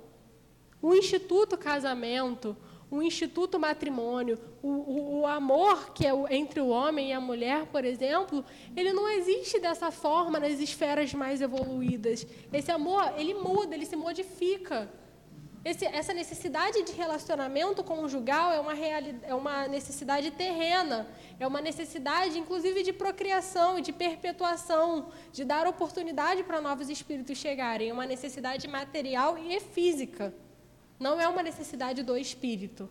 [0.80, 2.56] O instituto casamento,
[2.94, 7.20] o instituto matrimônio, o, o, o amor que é o, entre o homem e a
[7.20, 8.44] mulher, por exemplo,
[8.76, 12.24] ele não existe dessa forma nas esferas mais evoluídas.
[12.52, 14.88] Esse amor, ele muda, ele se modifica.
[15.64, 21.08] Esse, essa necessidade de relacionamento conjugal é uma, é uma necessidade terrena,
[21.40, 27.88] é uma necessidade, inclusive, de procriação de perpetuação, de dar oportunidade para novos espíritos chegarem.
[27.88, 30.32] É uma necessidade material e física.
[31.04, 32.88] Não é uma necessidade do espírito.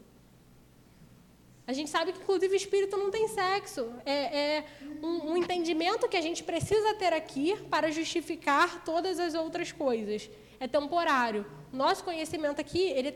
[1.65, 3.91] A gente sabe que, inclusive, o espírito não tem sexo.
[4.05, 4.65] É, é
[5.01, 10.29] um, um, entendimento que a gente precisa ter aqui para justificar todas as outras coisas.
[10.59, 11.43] É temporário.
[11.71, 13.15] Nosso conhecimento aqui ele é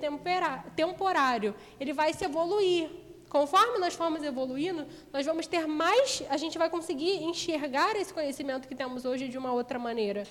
[0.75, 1.53] temporário.
[1.79, 2.89] Ele vai se evoluir.
[3.29, 8.67] Conforme nós formos evoluindo, nós vamos ter mais, a gente vai conseguir enxergar esse conhecimento
[8.67, 10.23] que temos hoje de uma outra maneira.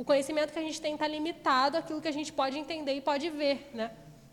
[0.00, 3.02] O conhecimento que a gente tem está limitado àquilo que a gente pode entender e
[3.02, 3.90] pode ver, né?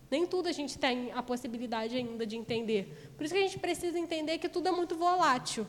[0.10, 3.12] Nem tudo a gente tem a possibilidade ainda de entender.
[3.18, 5.68] Por isso que a gente precisa entender que tudo é muito volátil.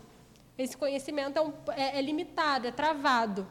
[0.56, 3.44] Esse conhecimento é, um, é, é limitado, é travado.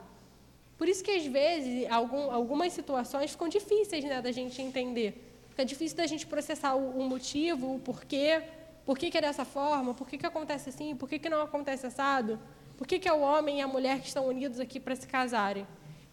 [0.78, 5.10] Por isso que, às vezes, algum, algumas situações ficam difíceis né, da gente entender.
[5.50, 8.42] Fica difícil da gente processar o, o motivo, o porquê,
[8.86, 11.42] por que, que, é dessa forma, por que, que acontece assim, por que, que não
[11.42, 12.40] acontece assado,
[12.78, 15.06] por que, que é o homem e a mulher que estão unidos aqui para se
[15.06, 15.68] casarem.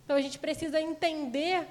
[0.04, 1.66] Então, a gente precisa entender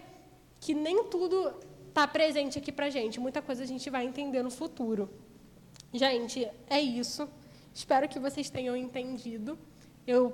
[0.59, 1.53] que nem tudo
[1.89, 3.19] está presente aqui para gente.
[3.19, 5.09] Muita coisa a gente vai entender no futuro.
[5.93, 7.29] Gente, é isso.
[7.73, 9.57] Espero que vocês tenham entendido.
[10.07, 10.33] Eu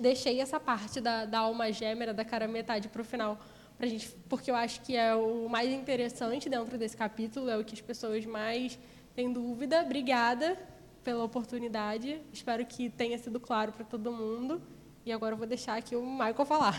[0.00, 3.38] deixei essa parte da, da alma gêmea, da cara metade, para o final,
[3.76, 7.64] pra gente, porque eu acho que é o mais interessante dentro desse capítulo, é o
[7.64, 8.78] que as pessoas mais
[9.14, 9.82] têm dúvida.
[9.82, 10.58] Obrigada
[11.04, 12.20] pela oportunidade.
[12.32, 14.60] Espero que tenha sido claro para todo mundo.
[15.08, 16.76] E agora eu vou deixar aqui o Michael falar.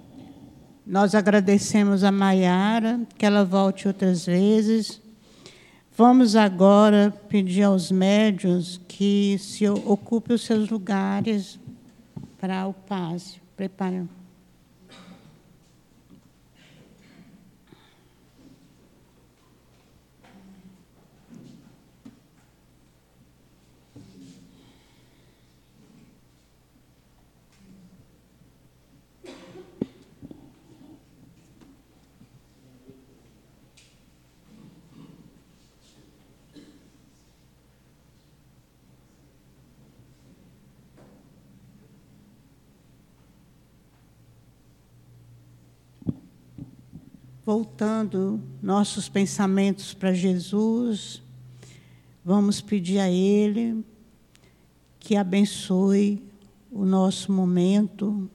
[0.86, 5.00] Nós agradecemos a Maiara, que ela volte outras vezes.
[5.96, 11.58] Vamos agora pedir aos médios que se ocupem os seus lugares
[12.38, 13.40] para o passe.
[13.56, 14.06] Preparem.
[47.46, 51.22] Voltando nossos pensamentos para Jesus,
[52.24, 53.84] vamos pedir a Ele
[54.98, 56.20] que abençoe
[56.72, 58.28] o nosso momento.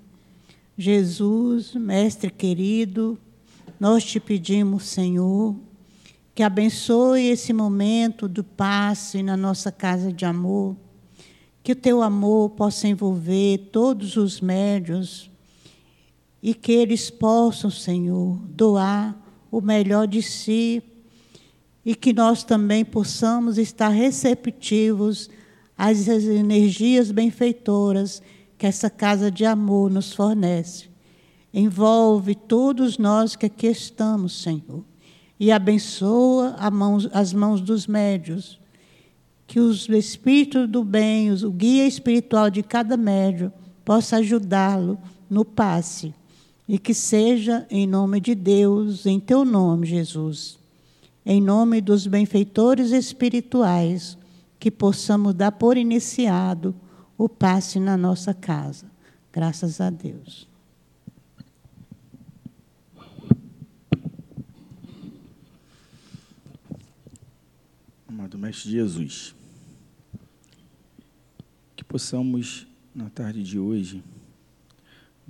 [0.78, 3.20] Jesus, Mestre querido,
[3.78, 5.58] nós te pedimos, Senhor,
[6.34, 10.74] que abençoe esse momento do passe na nossa casa de amor,
[11.62, 15.31] que o teu amor possa envolver todos os médios
[16.42, 19.16] e que eles possam, Senhor, doar
[19.52, 20.82] o melhor de si
[21.86, 25.30] e que nós também possamos estar receptivos
[25.78, 28.22] às energias benfeitoras
[28.58, 30.90] que essa casa de amor nos fornece.
[31.54, 34.86] Envolve todos nós que aqui estamos, Senhor,
[35.40, 36.56] e abençoa
[37.14, 38.60] as mãos dos médios,
[39.46, 43.52] que os espíritos do bem, o guia espiritual de cada médio,
[43.84, 44.98] possa ajudá-lo
[45.30, 46.14] no passe
[46.72, 50.58] e que seja em nome de Deus, em teu nome, Jesus,
[51.26, 54.18] em nome dos benfeitores espirituais,
[54.58, 56.74] que possamos dar por iniciado
[57.18, 58.90] o passe na nossa casa.
[59.34, 60.48] Graças a Deus.
[68.08, 69.36] Amado Mestre Jesus,
[71.76, 72.66] que possamos,
[72.96, 74.02] na tarde de hoje,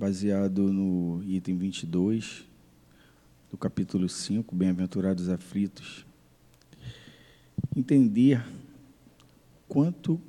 [0.02, 2.44] baseado no item 22
[3.48, 6.04] do capítulo 5, Bem-aventurados aflitos,
[7.76, 8.44] entender
[9.68, 10.20] quanto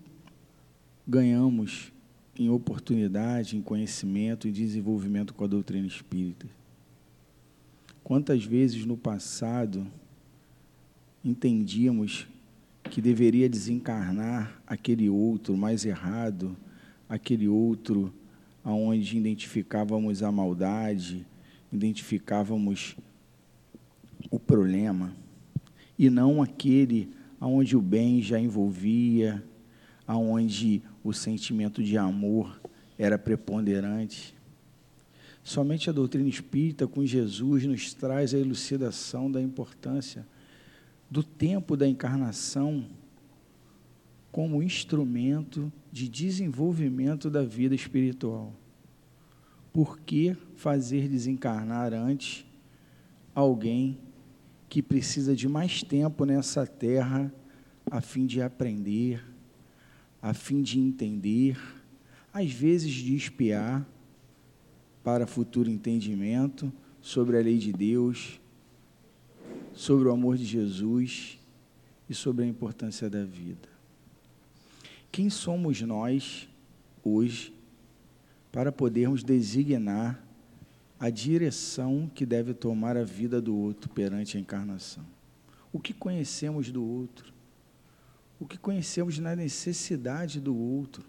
[1.08, 1.92] ganhamos
[2.38, 6.46] em oportunidade, em conhecimento, em desenvolvimento com a doutrina espírita.
[8.04, 9.88] Quantas vezes no passado
[11.26, 12.28] entendíamos
[12.92, 16.56] que deveria desencarnar aquele outro mais errado,
[17.10, 18.14] aquele outro
[18.64, 21.26] aonde identificávamos a maldade,
[21.72, 22.96] identificávamos
[24.32, 25.14] o problema,
[25.98, 29.44] e não aquele aonde o bem já envolvia,
[30.08, 32.62] aonde o sentimento de amor
[32.98, 34.34] era preponderante.
[35.44, 40.26] Somente a doutrina espírita com Jesus nos traz a elucidação da importância
[41.12, 42.86] do tempo da encarnação
[44.32, 48.52] como instrumento de desenvolvimento da vida espiritual.
[49.72, 52.44] Por que fazer desencarnar antes
[53.36, 54.00] alguém
[54.68, 57.32] que precisa de mais tempo nessa terra
[57.92, 59.24] a fim de aprender,
[60.20, 61.60] a fim de entender,
[62.34, 63.88] às vezes de espiar
[65.04, 68.42] para futuro entendimento sobre a lei de Deus,
[69.74, 71.38] sobre o amor de Jesus
[72.10, 73.73] e sobre a importância da vida.
[75.14, 76.50] Quem somos nós
[77.04, 77.54] hoje
[78.52, 80.20] para podermos designar
[81.00, 85.06] a direção que deve tomar a vida do outro perante a encarnação?
[85.72, 87.32] O que conhecemos do outro?
[88.40, 91.06] O que conhecemos na necessidade do outro?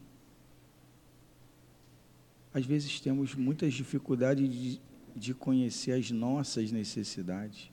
[2.52, 4.80] Às vezes temos muitas dificuldades de,
[5.16, 7.72] de conhecer as nossas necessidades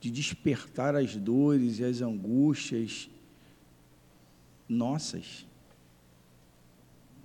[0.00, 3.10] de despertar as dores e as angústias
[4.68, 5.46] nossas.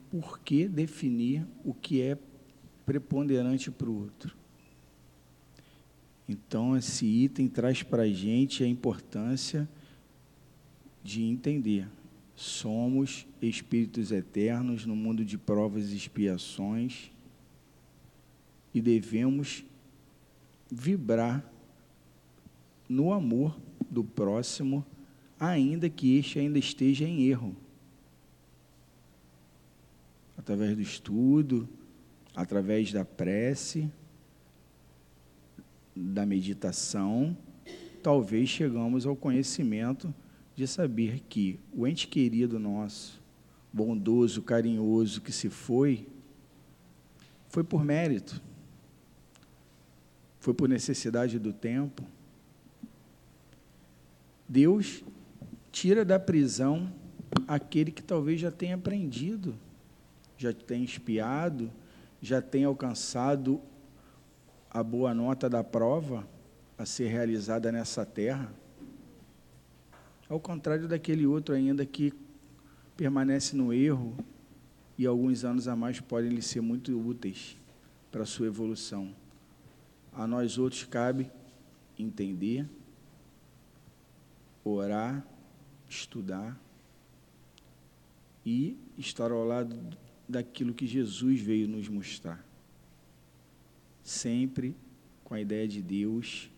[0.09, 2.17] Por que definir o que é
[2.85, 4.35] preponderante para o outro?
[6.27, 9.67] Então, esse item traz para a gente a importância
[11.03, 11.87] de entender.
[12.35, 17.11] Somos espíritos eternos no mundo de provas e expiações
[18.73, 19.63] e devemos
[20.71, 21.45] vibrar
[22.89, 23.55] no amor
[23.89, 24.83] do próximo,
[25.49, 27.55] ainda que este ainda esteja em erro.
[30.37, 31.67] Através do estudo,
[32.35, 33.89] através da prece,
[35.95, 37.37] da meditação,
[38.01, 40.13] talvez chegamos ao conhecimento
[40.55, 43.21] de saber que o ente querido nosso,
[43.71, 46.07] bondoso, carinhoso que se foi,
[47.49, 48.41] foi por mérito,
[50.39, 52.03] foi por necessidade do tempo,
[54.47, 55.03] Deus
[55.73, 56.93] tira da prisão
[57.47, 59.55] aquele que talvez já tenha aprendido,
[60.37, 61.71] já tenha espiado,
[62.21, 63.59] já tenha alcançado
[64.69, 66.27] a boa nota da prova
[66.77, 68.53] a ser realizada nessa terra.
[70.29, 72.13] Ao contrário daquele outro ainda que
[72.95, 74.15] permanece no erro
[74.95, 77.57] e alguns anos a mais podem lhe ser muito úteis
[78.11, 79.13] para a sua evolução.
[80.13, 81.31] A nós outros cabe
[81.97, 82.69] entender
[84.63, 85.25] orar,
[85.93, 86.59] estudar
[88.45, 89.77] e estar ao lado
[90.27, 92.43] daquilo que Jesus veio nos mostrar.
[94.03, 94.75] Sempre
[95.23, 96.49] com a ideia de Deus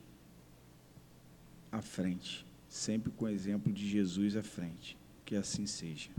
[1.71, 4.97] à frente, sempre com o exemplo de Jesus à frente.
[5.23, 6.09] Que assim seja.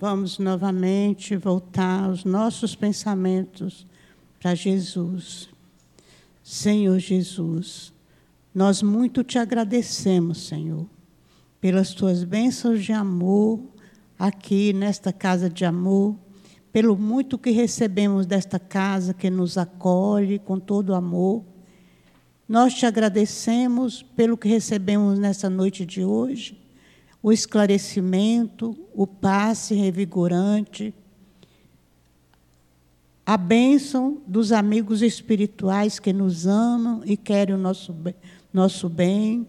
[0.00, 3.86] Vamos novamente voltar aos nossos pensamentos
[4.40, 5.49] para Jesus.
[6.50, 7.92] Senhor Jesus,
[8.52, 10.84] nós muito te agradecemos, Senhor,
[11.60, 13.60] pelas tuas bênçãos de amor
[14.18, 16.16] aqui nesta casa de amor,
[16.72, 21.44] pelo muito que recebemos desta casa que nos acolhe com todo amor.
[22.48, 26.60] Nós te agradecemos pelo que recebemos nessa noite de hoje,
[27.22, 30.92] o esclarecimento, o passe revigorante,
[33.30, 37.94] a bênção dos amigos espirituais que nos amam e querem o nosso,
[38.52, 39.46] nosso bem.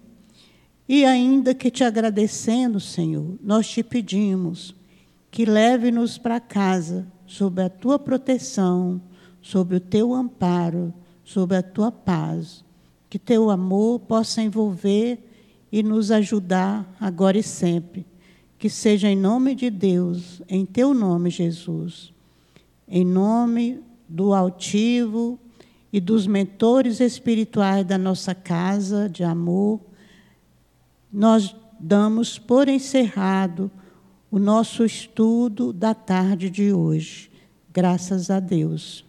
[0.88, 4.76] E ainda que te agradecendo, Senhor, nós te pedimos
[5.32, 9.02] que leve-nos para casa sob a tua proteção,
[9.42, 12.64] sob o teu amparo, sob a tua paz.
[13.10, 15.28] Que teu amor possa envolver
[15.72, 18.06] e nos ajudar agora e sempre.
[18.60, 22.11] Que seja em nome de Deus, em teu nome, Jesus
[22.92, 25.40] em nome do altivo
[25.94, 29.80] e dos mentores espirituais da nossa casa de amor,
[31.12, 33.72] nós damos por encerrado
[34.30, 37.32] o nosso estudo da tarde de hoje.
[37.74, 39.06] Graças a Deus.